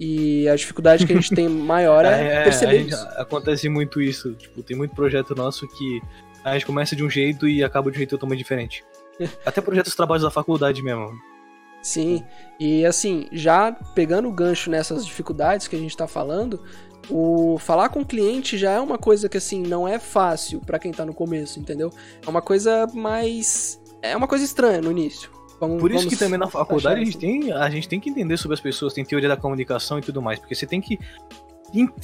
E 0.01 0.49
a 0.49 0.57
dificuldade 0.57 1.07
que 1.07 1.13
a 1.13 1.17
gente 1.17 1.35
tem 1.35 1.47
maior 1.47 2.07
é, 2.07 2.41
é 2.41 2.43
perceber 2.43 2.79
isso. 2.79 3.07
Acontece 3.17 3.69
muito 3.69 4.01
isso. 4.01 4.33
Tipo, 4.33 4.63
tem 4.63 4.75
muito 4.75 4.95
projeto 4.95 5.35
nosso 5.35 5.69
que 5.69 6.01
a 6.45 6.53
gente 6.53 6.67
começa 6.67 6.95
de 6.95 7.03
um 7.03 7.11
jeito 7.11 7.49
e 7.49 7.65
acaba 7.65 7.91
de 7.91 7.97
um 7.97 7.99
jeito 7.99 8.11
totalmente 8.11 8.39
diferente. 8.39 8.85
Até 9.45 9.61
projetos 9.61 9.95
trabalhos 9.95 10.23
da 10.23 10.31
faculdade 10.31 10.83
mesmo. 10.83 11.19
Sim, 11.83 12.25
e 12.59 12.85
assim, 12.85 13.27
já 13.33 13.73
pegando 13.73 14.29
o 14.29 14.33
gancho 14.33 14.71
nessas 14.71 15.05
dificuldades 15.05 15.69
que 15.69 15.77
a 15.77 15.79
gente 15.79 15.97
tá 15.97 16.07
falando, 16.07 16.63
o 17.11 17.59
falar 17.59 17.91
com 17.91 18.01
o 18.01 18.07
cliente 18.07 18.57
já 18.57 18.73
é 18.73 18.81
uma 18.81 18.97
coisa 18.97 19.29
que 19.29 19.37
assim 19.37 19.63
não 19.63 19.87
é 19.87 19.99
fácil 19.99 20.61
para 20.61 20.79
quem 20.79 20.93
tá 20.93 21.05
no 21.05 21.13
começo, 21.13 21.61
entendeu? 21.61 21.91
É 22.27 22.31
uma 22.31 22.41
coisa 22.41 22.87
mais 22.95 23.81
é 24.01 24.17
uma 24.17 24.27
coisa 24.27 24.45
estranha 24.45 24.81
no 24.81 24.91
início. 24.91 25.31
Vamos, 25.61 25.81
Por 25.81 25.93
isso 25.93 26.09
que 26.09 26.17
também 26.17 26.39
na 26.39 26.49
faculdade 26.49 27.01
a 27.01 27.05
gente, 27.05 27.17
tem, 27.17 27.53
a 27.53 27.71
gente 27.71 27.89
tem 27.89 28.01
que 28.01 28.11
entender 28.11 28.37
sobre 28.37 28.55
as 28.55 28.61
pessoas, 28.61 28.93
tem 28.93 29.05
teoria 29.05 29.29
da 29.29 29.37
comunicação 29.37 29.99
e 29.99 30.03
tudo 30.03 30.21
mais, 30.21 30.39
porque 30.39 30.55
você 30.55 30.67
tem 30.67 30.81
que 30.81 30.99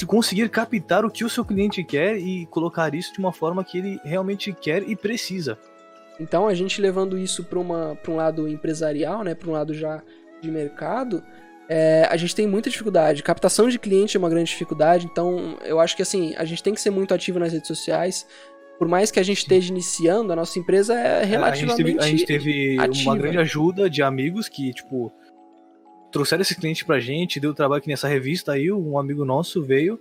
conseguir 0.07 0.49
captar 0.49 1.05
o 1.05 1.11
que 1.11 1.25
o 1.25 1.29
seu 1.29 1.45
cliente 1.45 1.83
quer 1.85 2.19
e 2.19 2.47
colocar 2.47 2.95
isso 2.95 3.13
de 3.13 3.19
uma 3.19 3.33
forma 3.33 3.65
que 3.65 3.79
ele 3.79 4.01
realmente 4.05 4.53
quer 4.53 4.83
e 4.89 4.97
precisa. 4.97 5.59
Então 6.19 6.47
a 6.47 6.55
gente 6.55 6.81
levando 6.81 7.17
isso 7.17 7.45
para 7.45 7.59
um 7.59 8.17
lado 8.17 8.49
empresarial, 8.49 9.25
né, 9.25 9.35
para 9.35 9.49
um 9.49 9.53
lado 9.53 9.73
já 9.73 10.03
de 10.41 10.51
mercado, 10.51 11.23
é, 11.69 12.07
a 12.11 12.17
gente 12.17 12.35
tem 12.35 12.47
muita 12.47 12.69
dificuldade. 12.69 13.23
Captação 13.23 13.69
de 13.69 13.79
cliente 13.79 14.17
é 14.17 14.19
uma 14.19 14.29
grande 14.29 14.51
dificuldade, 14.51 15.07
então 15.07 15.57
eu 15.65 15.79
acho 15.79 15.95
que 15.95 16.03
assim, 16.03 16.35
a 16.37 16.45
gente 16.45 16.63
tem 16.63 16.75
que 16.75 16.81
ser 16.81 16.91
muito 16.91 17.15
ativo 17.15 17.39
nas 17.39 17.53
redes 17.53 17.69
sociais. 17.69 18.27
Por 18.77 18.89
mais 18.89 19.11
que 19.11 19.21
a 19.21 19.23
gente 19.23 19.39
esteja 19.39 19.71
iniciando, 19.71 20.33
a 20.33 20.37
nossa 20.37 20.59
empresa 20.59 20.95
é 20.99 21.23
relativamente. 21.23 21.99
É, 21.99 22.03
a 22.03 22.07
gente 22.07 22.27
teve, 22.27 22.79
a 22.79 22.87
gente 22.87 22.97
teve 22.97 23.03
uma 23.05 23.17
grande 23.17 23.39
ajuda 23.39 23.89
de 23.91 24.03
amigos 24.03 24.49
que, 24.49 24.73
tipo, 24.73 25.13
trouxeram 26.11 26.43
esse 26.43 26.57
cliente 26.57 26.85
pra 26.85 27.01
gente, 27.01 27.41
deu 27.41 27.55
trabalho 27.55 27.79
aqui 27.79 27.89
nessa 27.89 28.09
revista 28.09 28.53
aí, 28.53 28.71
um 28.71 28.99
amigo 28.99 29.25
nosso 29.25 29.63
veio, 29.63 30.01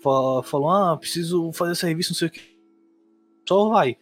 falou, 0.00 0.70
ah, 0.70 0.96
preciso 0.96 1.52
fazer 1.52 1.72
essa 1.72 1.86
revista, 1.86 2.12
não 2.12 2.18
sei 2.18 2.28
o 2.28 2.30
que. 2.30 2.40
Só 3.48 3.68
vai. 3.68 3.96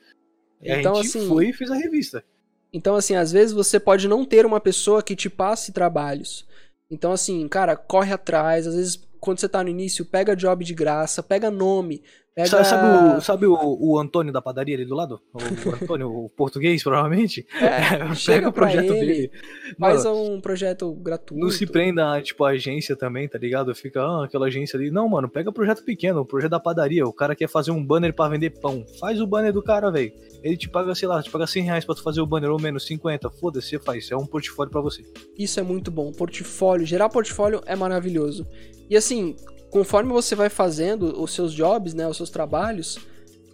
E 0.61 0.73
então, 0.73 0.93
a 0.93 1.03
gente 1.03 1.19
assim, 1.19 1.29
foi 1.29 1.49
e 1.49 1.53
fez 1.53 1.71
a 1.71 1.77
revista. 1.77 2.25
Então, 2.73 2.97
assim, 2.97 3.15
às 3.15 3.33
vezes 3.33 3.53
você 3.55 3.81
pode 3.81 4.09
não 4.09 4.25
ter 4.25 4.45
uma 4.45 4.61
pessoa 4.61 5.03
que 5.03 5.17
te 5.17 5.31
passe 5.31 5.73
trabalhos. 5.73 6.47
Então, 6.91 7.13
assim, 7.13 7.47
cara, 7.49 7.77
corre 7.77 8.13
atrás. 8.13 8.67
Às 8.67 8.75
vezes, 8.75 9.09
quando 9.21 9.39
você 9.39 9.49
tá 9.49 9.63
no 9.63 9.71
início, 9.71 10.05
pega 10.05 10.37
job 10.37 10.65
de 10.65 10.75
graça, 10.75 11.23
pega 11.23 11.51
nome, 11.51 12.03
Pega... 12.39 12.63
Sabe, 12.63 12.87
o, 12.87 13.21
sabe 13.21 13.47
o, 13.47 13.59
o, 13.81 13.99
Antônio 13.99 14.33
da 14.33 14.41
padaria 14.41 14.77
ali 14.77 14.85
do 14.85 14.95
lado? 14.95 15.21
O, 15.35 15.39
Antônio, 15.75 16.09
o 16.09 16.29
português, 16.29 16.81
provavelmente? 16.85 17.45
É, 17.61 18.15
chega 18.15 18.49
o 18.49 18.53
projeto 18.53 18.95
ele, 18.95 19.07
dele. 19.07 19.31
Faz 19.77 20.05
mano, 20.05 20.35
um 20.35 20.41
projeto 20.41 20.95
gratuito. 20.95 21.45
Não 21.45 21.51
se 21.51 21.67
prenda, 21.67 22.23
tipo, 22.23 22.45
a 22.45 22.51
agência 22.51 22.95
também, 22.95 23.29
tá 23.29 23.37
ligado? 23.39 23.75
Fica, 23.75 24.01
ah, 24.01 24.25
aquela 24.25 24.47
agência 24.47 24.79
ali. 24.79 24.89
Não, 24.89 25.09
mano, 25.09 25.29
pega 25.29 25.51
projeto 25.51 25.83
pequeno, 25.83 26.21
o 26.21 26.25
projeto 26.25 26.53
da 26.53 26.61
padaria. 26.61 27.05
O 27.05 27.13
cara 27.13 27.35
quer 27.35 27.49
fazer 27.49 27.73
um 27.73 27.85
banner 27.85 28.15
para 28.15 28.31
vender 28.31 28.51
pão. 28.51 28.85
Faz 29.01 29.21
o 29.21 29.27
banner 29.27 29.53
do 29.53 29.61
cara, 29.61 29.91
velho. 29.91 30.13
Ele 30.41 30.57
te 30.57 30.69
paga, 30.69 30.95
sei 30.95 31.09
lá, 31.09 31.21
te 31.21 31.33
paga 31.33 31.45
100 31.45 31.65
reais 31.65 31.85
pra 31.85 31.97
tu 31.97 32.05
fazer 32.05 32.21
o 32.21 32.27
banner, 32.27 32.53
ou 32.53 32.61
menos 32.61 32.87
50. 32.87 33.31
Foda-se, 33.31 33.71
você 33.71 33.81
faz. 33.81 34.13
É 34.13 34.17
um 34.17 34.27
portfólio 34.27 34.71
para 34.71 34.81
você. 34.81 35.03
Isso 35.37 35.59
é 35.59 35.63
muito 35.65 35.91
bom. 35.91 36.13
Portfólio, 36.13 36.87
gerar 36.87 37.09
portfólio 37.09 37.61
é 37.67 37.75
maravilhoso. 37.75 38.47
E 38.89 38.97
assim, 38.97 39.35
conforme 39.71 40.13
você 40.13 40.35
vai 40.35 40.49
fazendo 40.49 41.21
os 41.21 41.33
seus 41.33 41.53
jobs, 41.53 41.95
né, 41.95 42.07
os 42.09 42.17
seus 42.17 42.31
trabalhos, 42.31 42.99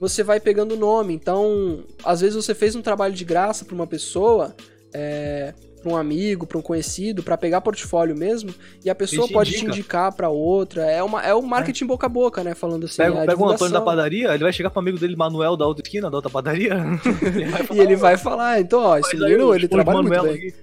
você 0.00 0.22
vai 0.22 0.40
pegando 0.40 0.76
nome. 0.76 1.14
Então, 1.14 1.84
às 2.04 2.20
vezes 2.20 2.36
você 2.36 2.54
fez 2.54 2.74
um 2.74 2.82
trabalho 2.82 3.14
de 3.14 3.24
graça 3.24 3.64
para 3.64 3.74
uma 3.74 3.86
pessoa, 3.86 4.54
é, 4.92 5.54
para 5.82 5.92
um 5.92 5.96
amigo, 5.96 6.46
para 6.46 6.58
um 6.58 6.62
conhecido, 6.62 7.22
para 7.22 7.36
pegar 7.36 7.60
portfólio 7.60 8.16
mesmo, 8.16 8.54
e 8.84 8.90
a 8.90 8.94
pessoa 8.94 9.28
pode 9.28 9.50
indica. 9.50 9.70
te 9.70 9.78
indicar 9.78 10.12
para 10.12 10.28
outra. 10.28 10.82
É 10.90 11.02
uma 11.02 11.22
é 11.22 11.34
o 11.34 11.42
marketing 11.42 11.84
é. 11.84 11.86
boca 11.86 12.06
a 12.06 12.08
boca, 12.08 12.42
né, 12.42 12.54
falando 12.54 12.84
assim. 12.84 12.96
Pega, 12.96 13.26
pega 13.26 13.42
um 13.42 13.48
Antônio 13.48 13.72
da 13.72 13.80
padaria, 13.80 14.34
ele 14.34 14.44
vai 14.44 14.52
chegar 14.52 14.70
pro 14.70 14.80
amigo 14.80 14.98
dele, 14.98 15.16
Manuel 15.16 15.56
da 15.56 15.66
outra 15.66 15.82
esquina, 15.82 16.10
da 16.10 16.16
outra 16.16 16.30
padaria. 16.30 16.74
ele 17.70 17.78
e 17.78 17.80
ele 17.80 17.96
vai 17.96 18.16
falar, 18.16 18.60
então, 18.60 18.80
ó, 18.80 18.98
esse 18.98 19.16
menino, 19.16 19.54
ele 19.54 19.68
trabalha 19.68 20.02
muito 20.02 20.22
bem. 20.22 20.54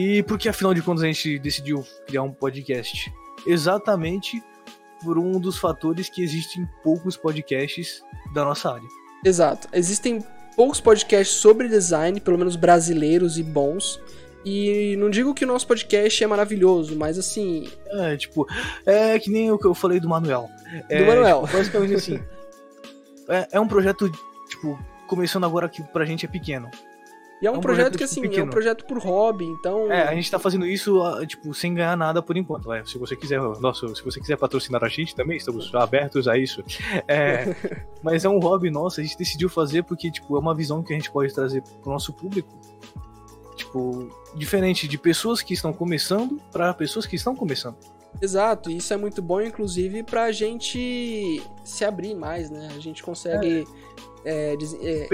E 0.00 0.22
por 0.22 0.38
que 0.38 0.48
afinal 0.48 0.72
de 0.72 0.80
contas 0.80 1.04
a 1.04 1.06
gente 1.06 1.38
decidiu 1.38 1.84
criar 2.06 2.22
um 2.22 2.32
podcast? 2.32 3.12
Exatamente 3.46 4.42
por 5.04 5.18
um 5.18 5.38
dos 5.38 5.58
fatores 5.58 6.08
que 6.08 6.22
existem 6.22 6.66
poucos 6.82 7.18
podcasts 7.18 8.02
da 8.32 8.42
nossa 8.42 8.72
área. 8.72 8.88
Exato. 9.22 9.68
Existem 9.74 10.24
poucos 10.56 10.80
podcasts 10.80 11.36
sobre 11.36 11.68
design, 11.68 12.18
pelo 12.18 12.38
menos 12.38 12.56
brasileiros 12.56 13.36
e 13.36 13.42
bons. 13.42 14.00
E 14.42 14.96
não 14.96 15.10
digo 15.10 15.34
que 15.34 15.44
o 15.44 15.48
nosso 15.48 15.66
podcast 15.66 16.24
é 16.24 16.26
maravilhoso, 16.26 16.96
mas 16.96 17.18
assim. 17.18 17.68
É, 17.88 18.16
tipo, 18.16 18.46
é 18.86 19.18
que 19.18 19.30
nem 19.30 19.52
o 19.52 19.58
que 19.58 19.66
eu 19.66 19.74
falei 19.74 20.00
do 20.00 20.08
Manuel. 20.08 20.48
Do 20.88 20.94
é, 20.94 21.06
Manuel. 21.06 21.42
Tipo, 21.42 21.58
basicamente 21.58 21.94
assim. 21.94 22.18
é, 23.28 23.48
é 23.52 23.60
um 23.60 23.68
projeto, 23.68 24.10
tipo, 24.48 24.78
começando 25.06 25.44
agora 25.44 25.68
que 25.68 25.82
pra 25.82 26.06
gente 26.06 26.24
é 26.24 26.28
pequeno. 26.28 26.70
E 27.40 27.46
é 27.46 27.50
um, 27.50 27.54
é 27.54 27.58
um 27.58 27.60
projeto, 27.60 27.84
projeto, 27.84 27.98
que, 27.98 28.04
assim, 28.04 28.20
pequeno. 28.20 28.42
é 28.42 28.44
um 28.44 28.50
projeto 28.50 28.84
por 28.84 28.98
hobby, 28.98 29.46
então... 29.46 29.90
É, 29.90 30.06
a 30.06 30.14
gente 30.14 30.30
tá 30.30 30.38
fazendo 30.38 30.66
isso, 30.66 31.02
ah, 31.02 31.26
tipo, 31.26 31.54
sem 31.54 31.72
ganhar 31.72 31.96
nada 31.96 32.20
por 32.20 32.36
enquanto. 32.36 32.70
É, 32.72 32.84
se 32.84 32.98
você 32.98 33.16
quiser, 33.16 33.40
nossa, 33.60 33.88
se 33.94 34.04
você 34.04 34.20
quiser 34.20 34.36
patrocinar 34.36 34.84
a 34.84 34.88
gente 34.88 35.14
também, 35.14 35.38
estamos 35.38 35.74
abertos 35.74 36.28
a 36.28 36.36
isso. 36.36 36.62
É, 37.08 37.54
mas 38.02 38.26
é 38.26 38.28
um 38.28 38.38
hobby 38.38 38.70
nosso, 38.70 39.00
a 39.00 39.02
gente 39.02 39.16
decidiu 39.16 39.48
fazer 39.48 39.84
porque, 39.84 40.10
tipo, 40.10 40.36
é 40.36 40.38
uma 40.38 40.54
visão 40.54 40.82
que 40.82 40.92
a 40.92 40.96
gente 40.96 41.10
pode 41.10 41.32
trazer 41.32 41.62
pro 41.80 41.90
nosso 41.90 42.12
público. 42.12 42.60
Tipo, 43.56 44.08
diferente 44.34 44.86
de 44.86 44.98
pessoas 44.98 45.40
que 45.42 45.54
estão 45.54 45.72
começando 45.72 46.40
para 46.52 46.74
pessoas 46.74 47.06
que 47.06 47.16
estão 47.16 47.34
começando. 47.34 47.76
Exato, 48.20 48.70
isso 48.70 48.92
é 48.92 48.96
muito 48.96 49.22
bom, 49.22 49.40
inclusive, 49.40 50.02
pra 50.02 50.32
gente 50.32 51.42
se 51.64 51.84
abrir 51.84 52.14
mais, 52.14 52.50
né? 52.50 52.68
A 52.74 52.80
gente 52.80 53.02
consegue... 53.02 53.62
É 53.62 54.09
é, 54.24 54.56
é... 54.82 55.08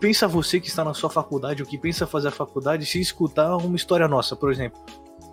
Pensa 0.00 0.28
você 0.28 0.60
que 0.60 0.68
está 0.68 0.84
na 0.84 0.94
sua 0.94 1.10
faculdade, 1.10 1.62
ou 1.62 1.68
que 1.68 1.78
pensa 1.78 2.06
fazer 2.06 2.28
a 2.28 2.32
faculdade, 2.32 2.86
se 2.86 3.00
escutar 3.00 3.56
uma 3.56 3.76
história 3.76 4.06
nossa, 4.06 4.36
por 4.36 4.50
exemplo. 4.50 4.80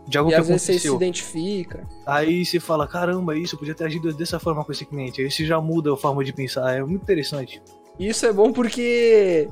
De 0.08 0.18
algo 0.18 0.32
e 0.32 0.34
que 0.34 0.40
às 0.40 0.48
aconteceu. 0.48 0.74
vezes 0.74 0.82
você 0.82 0.90
se 0.90 0.96
identifica. 0.96 1.88
Aí 2.06 2.46
você 2.46 2.60
fala, 2.60 2.88
caramba, 2.88 3.38
isso, 3.38 3.56
eu 3.56 3.60
podia 3.60 3.76
ter 3.76 3.86
agido 3.86 4.12
dessa 4.14 4.40
forma 4.40 4.64
com 4.66 4.72
esse 4.72 4.86
cliente. 4.86 5.22
Aí 5.22 5.30
você 5.30 5.46
já 5.46 5.62
muda 5.62 5.94
a 5.94 5.98
forma 5.98 6.24
de 6.24 6.34
pensar, 6.34 6.76
é 6.76 6.82
muito 6.82 7.04
interessante. 7.04 7.62
Isso 8.00 8.26
é 8.26 8.34
bom 8.34 8.52
porque 8.52 9.50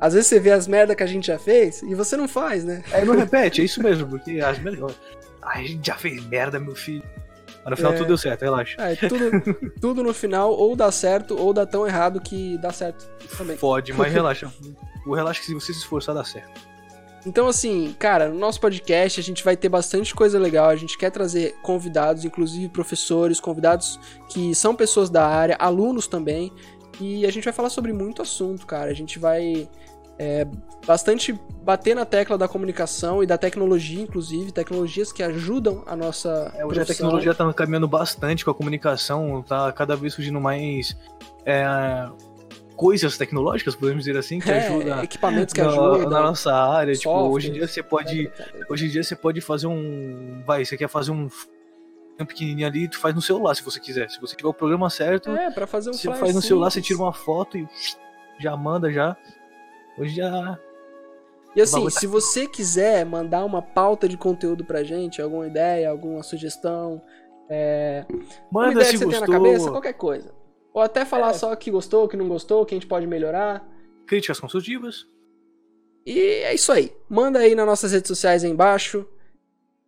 às 0.00 0.14
vezes 0.14 0.28
você 0.28 0.40
vê 0.40 0.50
as 0.50 0.66
merdas 0.66 0.96
que 0.96 1.02
a 1.02 1.06
gente 1.06 1.26
já 1.26 1.38
fez 1.38 1.82
e 1.82 1.94
você 1.94 2.16
não 2.16 2.26
faz, 2.26 2.64
né? 2.64 2.82
É, 2.90 3.04
não 3.04 3.14
repete, 3.16 3.60
é 3.60 3.64
isso 3.64 3.82
mesmo, 3.82 4.08
porque 4.08 4.40
as 4.40 4.58
merdas. 4.58 4.94
A 5.42 5.62
gente 5.62 5.86
já 5.86 5.94
fez 5.94 6.24
merda, 6.26 6.58
meu 6.58 6.74
filho. 6.74 7.04
Mas 7.66 7.72
no 7.72 7.76
final 7.78 7.92
é... 7.92 7.96
tudo 7.96 8.06
deu 8.06 8.16
certo, 8.16 8.42
relaxa. 8.42 8.76
É, 8.80 8.94
tudo, 8.94 9.70
tudo 9.80 10.02
no 10.04 10.14
final 10.14 10.52
ou 10.52 10.76
dá 10.76 10.90
certo 10.92 11.36
ou 11.36 11.52
dá 11.52 11.66
tão 11.66 11.84
errado 11.84 12.20
que 12.20 12.56
dá 12.58 12.70
certo 12.72 13.08
também. 13.36 13.56
Pode, 13.56 13.92
mas 13.92 14.12
relaxa. 14.14 14.52
O 15.04 15.14
relaxa 15.14 15.40
que 15.40 15.46
se 15.46 15.54
você 15.54 15.72
se 15.72 15.80
esforçar 15.80 16.14
dá 16.14 16.24
certo. 16.24 16.60
Então, 17.26 17.48
assim, 17.48 17.92
cara, 17.98 18.28
no 18.28 18.38
nosso 18.38 18.60
podcast 18.60 19.18
a 19.18 19.22
gente 19.22 19.42
vai 19.42 19.56
ter 19.56 19.68
bastante 19.68 20.14
coisa 20.14 20.38
legal. 20.38 20.68
A 20.68 20.76
gente 20.76 20.96
quer 20.96 21.10
trazer 21.10 21.56
convidados, 21.60 22.24
inclusive 22.24 22.68
professores, 22.68 23.40
convidados 23.40 23.98
que 24.28 24.54
são 24.54 24.76
pessoas 24.76 25.10
da 25.10 25.26
área, 25.26 25.56
alunos 25.58 26.06
também. 26.06 26.52
E 27.00 27.26
a 27.26 27.32
gente 27.32 27.42
vai 27.42 27.52
falar 27.52 27.68
sobre 27.68 27.92
muito 27.92 28.22
assunto, 28.22 28.64
cara. 28.64 28.92
A 28.92 28.94
gente 28.94 29.18
vai 29.18 29.68
é, 30.18 30.46
bastante 30.86 31.32
bater 31.62 31.94
na 31.94 32.04
tecla 32.04 32.38
da 32.38 32.48
comunicação 32.48 33.22
e 33.22 33.26
da 33.26 33.36
tecnologia, 33.36 34.00
inclusive, 34.00 34.52
tecnologias 34.52 35.12
que 35.12 35.22
ajudam 35.22 35.82
a 35.86 35.96
nossa. 35.96 36.52
É, 36.56 36.64
hoje 36.64 36.80
a 36.80 36.86
tecnologia 36.86 37.32
está 37.32 37.52
caminhando 37.52 37.88
bastante 37.88 38.44
com 38.44 38.50
a 38.50 38.54
comunicação, 38.54 39.42
tá 39.42 39.70
cada 39.72 39.96
vez 39.96 40.14
surgindo 40.14 40.40
mais 40.40 40.96
é, 41.44 42.08
coisas 42.76 43.18
tecnológicas, 43.18 43.74
podemos 43.74 44.04
dizer 44.04 44.18
assim, 44.18 44.38
que 44.38 44.50
é, 44.50 44.68
ajudam. 44.68 45.02
Equipamentos 45.02 45.52
que 45.52 45.60
na, 45.60 45.68
ajudam. 45.68 46.10
Na 46.10 46.22
nossa 46.22 46.52
área. 46.54 46.94
Tipo, 46.94 47.28
hoje 47.28 47.50
em 47.50 47.52
dia 47.52 47.66
você 47.66 47.82
pode. 47.82 48.30
Hoje 48.70 48.86
em 48.86 48.88
dia 48.88 49.02
você 49.02 49.16
pode 49.16 49.40
fazer 49.40 49.66
um. 49.66 50.42
Vai, 50.46 50.64
você 50.64 50.76
quer 50.76 50.88
fazer 50.88 51.10
um 51.10 51.28
um 52.18 52.24
pequenininho 52.24 52.66
ali, 52.66 52.88
tu 52.88 52.98
faz 52.98 53.14
no 53.14 53.20
celular 53.20 53.54
se 53.54 53.62
você 53.62 53.78
quiser. 53.78 54.08
Se 54.08 54.20
você 54.20 54.34
tiver 54.34 54.48
o 54.48 54.54
programa 54.54 54.88
certo, 54.88 55.30
é, 55.30 55.50
para 55.50 55.66
fazer 55.66 55.90
um 55.90 55.92
você 55.92 56.12
faz 56.14 56.34
no 56.34 56.40
celular, 56.40 56.70
você 56.70 56.80
tira 56.80 56.98
uma 56.98 57.12
foto 57.12 57.58
e 57.58 57.68
já 58.40 58.56
manda 58.56 58.90
já. 58.90 59.16
Hoje 59.98 60.16
já. 60.16 60.58
E 61.54 61.60
assim, 61.60 61.88
se 61.88 62.06
você 62.06 62.46
quiser 62.46 63.06
mandar 63.06 63.44
uma 63.44 63.62
pauta 63.62 64.06
de 64.06 64.16
conteúdo 64.16 64.64
pra 64.64 64.84
gente, 64.84 65.22
alguma 65.22 65.46
ideia, 65.46 65.88
alguma 65.88 66.22
sugestão, 66.22 67.02
é... 67.48 68.04
Manda 68.50 68.68
uma 68.68 68.72
ideia 68.72 68.84
se 68.86 68.92
que 68.92 68.98
você 68.98 69.04
gostou. 69.06 69.20
tem 69.20 69.34
na 69.34 69.40
cabeça, 69.40 69.70
qualquer 69.70 69.94
coisa. 69.94 70.34
Ou 70.74 70.82
até 70.82 71.04
falar 71.04 71.30
é. 71.30 71.34
só 71.34 71.54
que 71.56 71.70
gostou, 71.70 72.08
que 72.08 72.16
não 72.16 72.28
gostou, 72.28 72.66
que 72.66 72.74
a 72.74 72.76
gente 72.76 72.86
pode 72.86 73.06
melhorar. 73.06 73.66
Críticas 74.06 74.38
construtivas. 74.38 75.06
E 76.04 76.20
é 76.20 76.54
isso 76.54 76.70
aí. 76.70 76.92
Manda 77.08 77.38
aí 77.38 77.54
nas 77.54 77.66
nossas 77.66 77.92
redes 77.92 78.08
sociais 78.08 78.44
aí 78.44 78.50
embaixo, 78.50 79.06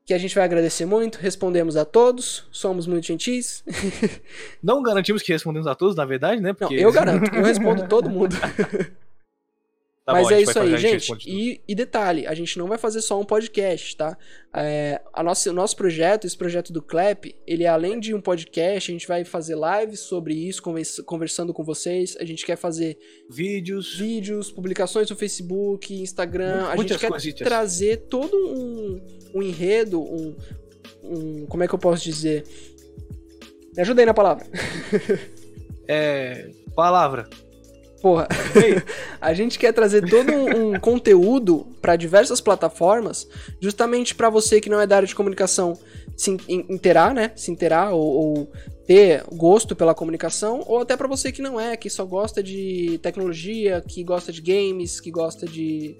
que 0.06 0.14
a 0.14 0.18
gente 0.18 0.34
vai 0.34 0.44
agradecer 0.44 0.86
muito. 0.86 1.18
Respondemos 1.18 1.76
a 1.76 1.84
todos, 1.84 2.48
somos 2.50 2.86
muito 2.86 3.06
gentis. 3.06 3.62
Não 4.62 4.82
garantimos 4.82 5.22
que 5.22 5.32
respondemos 5.32 5.66
a 5.66 5.74
todos, 5.74 5.94
na 5.94 6.06
verdade, 6.06 6.40
né? 6.40 6.54
Porque... 6.54 6.76
Não, 6.76 6.82
eu 6.82 6.92
garanto, 6.92 7.34
eu 7.34 7.44
respondo 7.44 7.86
todo 7.86 8.08
mundo. 8.10 8.34
Tá 10.08 10.14
Mas 10.14 10.22
bom, 10.22 10.28
a 10.30 10.32
é 10.32 10.38
gente 10.38 10.48
isso 10.48 10.58
aí, 10.58 10.74
a 10.74 10.76
gente 10.78 11.06
gente. 11.06 11.30
E, 11.30 11.60
e 11.68 11.74
detalhe, 11.74 12.26
a 12.26 12.32
gente 12.32 12.56
não 12.58 12.66
vai 12.66 12.78
fazer 12.78 13.02
só 13.02 13.20
um 13.20 13.26
podcast, 13.26 13.94
tá? 13.94 14.16
É, 14.56 15.02
a 15.12 15.22
nossa, 15.22 15.50
o 15.50 15.52
nosso 15.52 15.76
projeto, 15.76 16.26
esse 16.26 16.34
projeto 16.34 16.72
do 16.72 16.80
Clap, 16.80 17.26
ele 17.46 17.64
é 17.64 17.68
além 17.68 18.00
de 18.00 18.14
um 18.14 18.20
podcast, 18.22 18.90
a 18.90 18.94
gente 18.94 19.06
vai 19.06 19.22
fazer 19.26 19.54
lives 19.54 20.00
sobre 20.00 20.32
isso, 20.32 20.62
convers- 20.62 21.00
conversando 21.04 21.52
com 21.52 21.62
vocês. 21.62 22.16
A 22.18 22.24
gente 22.24 22.46
quer 22.46 22.56
fazer 22.56 22.96
Vídeos. 23.28 23.98
vídeos, 23.98 24.50
publicações 24.50 25.10
no 25.10 25.14
Facebook, 25.16 25.92
Instagram. 25.94 26.68
a 26.68 26.74
Muitas 26.74 26.92
gente 26.92 27.00
quer 27.00 27.08
coisitas. 27.10 27.46
trazer 27.46 27.98
todo 28.08 28.34
um, 28.34 28.98
um 29.34 29.42
enredo, 29.42 30.00
um, 30.00 30.34
um. 31.04 31.44
Como 31.44 31.62
é 31.64 31.68
que 31.68 31.74
eu 31.74 31.78
posso 31.78 32.02
dizer? 32.02 32.44
Me 33.76 33.82
ajuda 33.82 34.00
aí 34.00 34.06
na 34.06 34.14
palavra. 34.14 34.46
É. 35.90 36.50
Palavra. 36.74 37.28
Porra, 38.00 38.28
a 39.20 39.34
gente 39.34 39.58
quer 39.58 39.72
trazer 39.72 40.08
todo 40.08 40.30
um, 40.32 40.74
um 40.74 40.78
conteúdo 40.80 41.66
para 41.80 41.96
diversas 41.96 42.40
plataformas, 42.40 43.26
justamente 43.60 44.14
para 44.14 44.30
você 44.30 44.60
que 44.60 44.70
não 44.70 44.80
é 44.80 44.86
da 44.86 44.96
área 44.96 45.08
de 45.08 45.14
comunicação 45.14 45.76
se 46.16 46.30
in- 46.32 46.38
in- 46.48 46.66
inteirar, 46.70 47.14
né? 47.14 47.32
Se 47.36 47.50
inteirar 47.50 47.92
ou, 47.92 48.00
ou 48.00 48.52
ter 48.86 49.22
gosto 49.32 49.76
pela 49.76 49.94
comunicação, 49.94 50.64
ou 50.66 50.80
até 50.80 50.96
para 50.96 51.06
você 51.06 51.30
que 51.30 51.42
não 51.42 51.60
é, 51.60 51.76
que 51.76 51.90
só 51.90 52.04
gosta 52.04 52.42
de 52.42 52.98
tecnologia, 53.02 53.82
que 53.86 54.02
gosta 54.02 54.32
de 54.32 54.40
games, 54.40 55.00
que 55.00 55.10
gosta 55.10 55.46
de. 55.46 55.96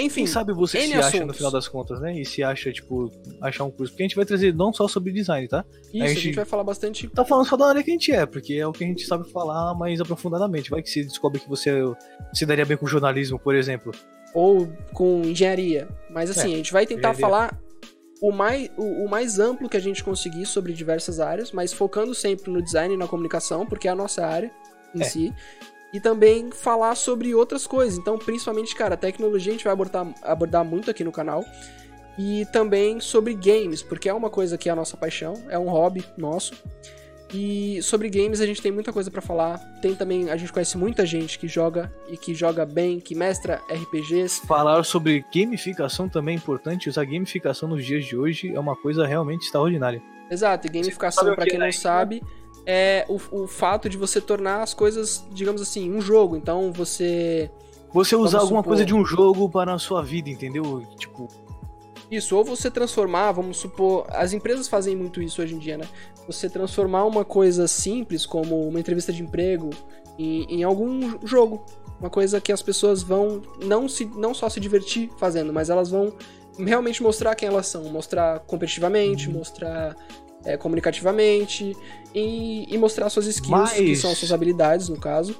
Enfim, 0.00 0.20
Quem 0.22 0.26
sabe 0.26 0.52
você 0.52 0.78
N 0.78 0.86
se 0.86 0.92
acha 0.94 1.00
no 1.00 1.06
assuntos. 1.16 1.36
final 1.36 1.52
das 1.52 1.68
contas, 1.68 2.00
né? 2.00 2.18
E 2.18 2.24
se 2.24 2.42
acha, 2.42 2.72
tipo, 2.72 3.10
achar 3.42 3.64
um 3.64 3.70
curso. 3.70 3.92
Porque 3.92 4.02
a 4.02 4.06
gente 4.06 4.16
vai 4.16 4.24
trazer 4.24 4.54
não 4.54 4.72
só 4.72 4.86
sobre 4.88 5.12
design, 5.12 5.46
tá? 5.48 5.64
isso, 5.92 6.04
a 6.04 6.08
gente... 6.08 6.20
gente- 6.20 6.34
vai 6.36 6.44
falar 6.44 6.64
bastante. 6.64 7.08
Tá 7.08 7.24
falando 7.24 7.46
só 7.46 7.56
da 7.56 7.66
área 7.68 7.82
que 7.82 7.90
a 7.90 7.94
gente 7.94 8.12
é, 8.12 8.24
porque 8.26 8.54
é 8.54 8.66
o 8.66 8.72
que 8.72 8.84
a 8.84 8.86
gente 8.86 9.04
sabe 9.06 9.30
falar 9.30 9.74
mais 9.74 10.00
aprofundadamente. 10.00 10.70
Vai 10.70 10.82
que 10.82 10.90
você 10.90 11.02
descobre 11.02 11.40
que 11.40 11.48
você 11.48 11.70
se 12.32 12.44
daria 12.46 12.64
bem 12.66 12.76
com 12.76 12.86
jornalismo, 12.86 13.38
por 13.38 13.54
exemplo. 13.54 13.92
Ou 14.34 14.68
com 14.92 15.22
engenharia. 15.22 15.88
Mas 16.10 16.30
assim, 16.30 16.50
É, 16.50 16.54
a 16.54 16.56
gente 16.58 16.72
vai 16.72 16.86
tentar 16.86 17.12
engenharia. 17.12 17.20
falar 17.20 17.60
o 18.20 18.32
mais, 18.32 18.68
o, 18.76 19.04
o 19.04 19.08
mais 19.08 19.38
amplo 19.38 19.68
que 19.68 19.76
a 19.76 19.80
gente 19.80 20.02
conseguir 20.02 20.44
sobre 20.44 20.72
diversas 20.72 21.20
áreas, 21.20 21.52
mas 21.52 21.72
focando 21.72 22.14
sempre 22.14 22.50
no 22.50 22.60
design 22.60 22.94
e 22.94 22.96
na 22.96 23.06
comunicação, 23.06 23.64
porque 23.64 23.86
é 23.88 23.90
a 23.90 23.94
nossa 23.94 24.26
área 24.26 24.50
em 24.94 25.00
É. 25.00 25.04
si. 25.04 25.32
E 25.92 26.00
também 26.00 26.50
falar 26.50 26.94
sobre 26.94 27.34
outras 27.34 27.66
coisas. 27.66 27.98
Então, 27.98 28.18
principalmente, 28.18 28.74
cara, 28.74 28.96
tecnologia 28.96 29.50
a 29.50 29.54
gente 29.54 29.64
vai 29.64 29.72
abordar, 29.72 30.14
abordar 30.22 30.64
muito 30.64 30.90
aqui 30.90 31.02
no 31.02 31.12
canal. 31.12 31.44
E 32.18 32.44
também 32.46 33.00
sobre 33.00 33.32
games, 33.32 33.82
porque 33.82 34.08
é 34.08 34.12
uma 34.12 34.28
coisa 34.28 34.58
que 34.58 34.68
é 34.68 34.72
a 34.72 34.76
nossa 34.76 34.96
paixão, 34.96 35.34
é 35.48 35.58
um 35.58 35.68
hobby 35.68 36.04
nosso. 36.16 36.52
E 37.32 37.80
sobre 37.82 38.08
games 38.08 38.40
a 38.40 38.46
gente 38.46 38.62
tem 38.62 38.72
muita 38.72 38.92
coisa 38.92 39.10
pra 39.10 39.20
falar. 39.20 39.58
Tem 39.82 39.94
também, 39.94 40.30
a 40.30 40.36
gente 40.36 40.52
conhece 40.52 40.76
muita 40.78 41.04
gente 41.04 41.38
que 41.38 41.46
joga 41.46 41.92
e 42.08 42.16
que 42.16 42.34
joga 42.34 42.64
bem, 42.64 43.00
que 43.00 43.14
mestra 43.14 43.60
RPGs. 43.70 44.46
Falar 44.46 44.82
sobre 44.84 45.24
gamificação 45.34 46.08
também 46.08 46.34
é 46.34 46.38
importante. 46.38 46.88
Usar 46.88 47.04
gamificação 47.04 47.68
nos 47.68 47.84
dias 47.84 48.04
de 48.04 48.16
hoje 48.16 48.52
é 48.54 48.58
uma 48.58 48.74
coisa 48.74 49.06
realmente 49.06 49.44
extraordinária. 49.44 50.02
Exato, 50.30 50.66
e 50.66 50.68
sabe 50.68 50.80
gamificação, 50.80 51.34
que 51.36 51.44
quem 51.44 51.54
é, 51.54 51.58
não 51.58 51.66
né? 51.66 52.20
É 52.70 53.06
o, 53.08 53.18
o 53.32 53.46
fato 53.48 53.88
de 53.88 53.96
você 53.96 54.20
tornar 54.20 54.62
as 54.62 54.74
coisas, 54.74 55.24
digamos 55.32 55.62
assim, 55.62 55.90
um 55.90 56.02
jogo. 56.02 56.36
Então 56.36 56.70
você. 56.70 57.50
Você 57.94 58.14
usar 58.14 58.40
alguma 58.40 58.60
supor- 58.60 58.70
coisa 58.72 58.84
de 58.84 58.94
um 58.94 59.02
jogo 59.06 59.48
para 59.48 59.72
a 59.72 59.78
sua 59.78 60.02
vida, 60.02 60.28
entendeu? 60.28 60.86
Tipo, 60.98 61.26
Isso, 62.10 62.36
ou 62.36 62.44
você 62.44 62.70
transformar, 62.70 63.32
vamos 63.32 63.56
supor. 63.56 64.04
As 64.10 64.34
empresas 64.34 64.68
fazem 64.68 64.94
muito 64.94 65.22
isso 65.22 65.40
hoje 65.40 65.54
em 65.54 65.58
dia, 65.58 65.78
né? 65.78 65.86
Você 66.26 66.50
transformar 66.50 67.04
uma 67.06 67.24
coisa 67.24 67.66
simples, 67.66 68.26
como 68.26 68.68
uma 68.68 68.78
entrevista 68.78 69.10
de 69.10 69.22
emprego, 69.22 69.70
em, 70.18 70.44
em 70.56 70.62
algum 70.62 71.18
jogo. 71.26 71.64
Uma 71.98 72.10
coisa 72.10 72.40
que 72.40 72.52
as 72.52 72.60
pessoas 72.60 73.02
vão 73.02 73.40
não, 73.64 73.88
se, 73.88 74.04
não 74.04 74.34
só 74.34 74.48
se 74.50 74.60
divertir 74.60 75.10
fazendo, 75.16 75.50
mas 75.52 75.70
elas 75.70 75.88
vão 75.88 76.12
realmente 76.58 77.02
mostrar 77.02 77.34
quem 77.34 77.48
elas 77.48 77.66
são. 77.66 77.84
Mostrar 77.84 78.40
competitivamente, 78.40 79.30
mostrar 79.30 79.96
é, 80.44 80.56
comunicativamente 80.56 81.76
e, 82.14 82.66
e 82.72 82.78
mostrar 82.78 83.08
suas 83.10 83.26
skills, 83.26 83.72
que 83.72 83.82
Mas- 83.82 83.98
são 84.00 84.10
as 84.10 84.18
suas 84.18 84.32
habilidades, 84.32 84.88
no 84.88 84.98
caso. 84.98 85.36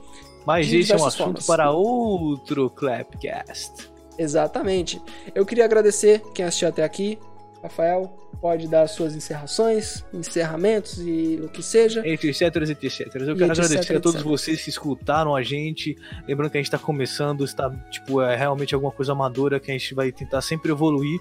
mas 0.46 0.72
esse 0.72 0.92
é 0.92 0.96
um 0.96 1.04
assunto 1.04 1.24
formas. 1.24 1.46
para 1.46 1.70
outro 1.70 2.70
Clapcast. 2.70 3.90
Exatamente. 4.18 5.00
Eu 5.34 5.46
queria 5.46 5.64
agradecer 5.64 6.22
quem 6.34 6.44
assistiu 6.44 6.68
até 6.68 6.82
aqui. 6.82 7.18
Rafael, 7.62 8.12
pode 8.40 8.68
dar 8.68 8.86
suas 8.88 9.14
encerrações, 9.14 10.04
encerramentos 10.12 10.98
e 10.98 11.40
o 11.42 11.48
que 11.48 11.62
seja. 11.62 12.06
Entre 12.06 12.28
etc, 12.30 12.42
etc. 12.42 13.00
Eu 13.00 13.10
quero 13.10 13.32
etc, 13.32 13.42
agradecer 13.42 13.96
a 13.96 14.00
todos 14.00 14.20
etc. 14.20 14.28
vocês 14.28 14.62
que 14.62 14.70
escutaram 14.70 15.34
a 15.34 15.42
gente. 15.42 15.96
Lembrando 16.26 16.50
que 16.50 16.58
a 16.58 16.60
gente 16.60 16.70
tá 16.70 16.78
começando, 16.78 17.44
está, 17.44 17.70
tipo, 17.90 18.20
é 18.22 18.36
realmente 18.36 18.74
alguma 18.74 18.92
coisa 18.92 19.12
amadora 19.12 19.58
que 19.58 19.70
a 19.70 19.74
gente 19.74 19.94
vai 19.94 20.12
tentar 20.12 20.40
sempre 20.40 20.70
evoluir. 20.70 21.20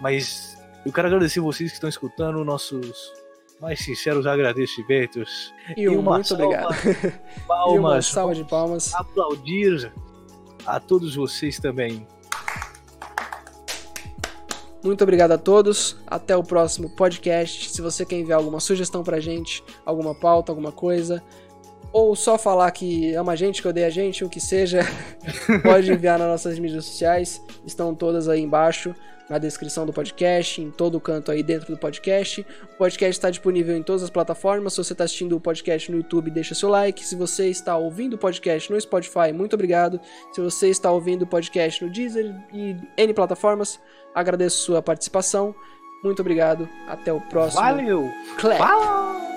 Mas 0.00 0.55
eu 0.86 0.92
quero 0.92 1.06
agradecer 1.08 1.40
vocês 1.40 1.70
que 1.70 1.76
estão 1.76 1.88
escutando 1.88 2.42
nossos 2.44 3.12
mais 3.60 3.80
sinceros 3.80 4.26
agradecimentos. 4.26 5.52
E 5.76 5.88
um 5.88 5.98
uma 6.00 6.12
muito 6.14 6.28
salva- 6.28 6.44
obrigado. 6.44 6.74
E 7.46 7.78
uma 7.78 7.88
Palmas. 7.88 8.06
salva 8.06 8.34
de 8.34 8.44
palmas. 8.44 8.94
Aplaudir 8.94 9.92
a 10.66 10.78
todos 10.80 11.14
vocês 11.16 11.58
também. 11.58 12.06
Muito 14.82 15.02
obrigado 15.02 15.32
a 15.32 15.38
todos. 15.38 15.96
Até 16.06 16.36
o 16.36 16.44
próximo 16.44 16.88
podcast. 16.90 17.70
Se 17.70 17.82
você 17.82 18.04
quer 18.04 18.16
enviar 18.20 18.38
alguma 18.38 18.60
sugestão 18.60 19.02
pra 19.02 19.18
gente, 19.18 19.64
alguma 19.84 20.14
pauta, 20.14 20.52
alguma 20.52 20.70
coisa, 20.70 21.22
ou 21.92 22.14
só 22.14 22.38
falar 22.38 22.70
que 22.70 23.14
ama 23.14 23.32
a 23.32 23.36
gente, 23.36 23.60
que 23.62 23.66
odeia 23.68 23.86
a 23.88 23.90
gente, 23.90 24.24
o 24.24 24.28
que 24.28 24.38
seja, 24.40 24.80
pode 25.64 25.90
enviar 25.90 26.18
nas 26.18 26.28
nossas 26.28 26.58
mídias 26.58 26.84
sociais. 26.84 27.42
Estão 27.64 27.94
todas 27.94 28.28
aí 28.28 28.40
embaixo, 28.40 28.94
na 29.28 29.38
descrição 29.38 29.84
do 29.84 29.92
podcast, 29.92 30.60
em 30.60 30.70
todo 30.70 31.00
canto 31.00 31.30
aí 31.30 31.42
dentro 31.42 31.72
do 31.72 31.78
podcast. 31.78 32.46
O 32.74 32.78
podcast 32.78 33.18
está 33.18 33.30
disponível 33.30 33.76
em 33.76 33.82
todas 33.82 34.02
as 34.02 34.10
plataformas. 34.10 34.74
Se 34.74 34.84
você 34.84 34.92
está 34.92 35.04
assistindo 35.04 35.36
o 35.36 35.40
podcast 35.40 35.90
no 35.90 35.98
YouTube, 35.98 36.30
deixa 36.30 36.54
seu 36.54 36.68
like. 36.68 37.04
Se 37.04 37.16
você 37.16 37.48
está 37.48 37.76
ouvindo 37.76 38.14
o 38.14 38.18
podcast 38.18 38.72
no 38.72 38.80
Spotify, 38.80 39.32
muito 39.32 39.54
obrigado. 39.54 40.00
Se 40.32 40.40
você 40.40 40.68
está 40.68 40.90
ouvindo 40.90 41.22
o 41.22 41.26
podcast 41.26 41.84
no 41.84 41.90
Deezer 41.90 42.34
e 42.52 42.76
N 42.96 43.14
plataformas, 43.14 43.80
agradeço 44.14 44.58
sua 44.58 44.80
participação. 44.80 45.54
Muito 46.04 46.20
obrigado. 46.20 46.68
Até 46.86 47.12
o 47.12 47.20
próximo. 47.20 47.62
Valeu! 47.62 48.10
Clap. 48.38 48.58
Fala! 48.58 49.35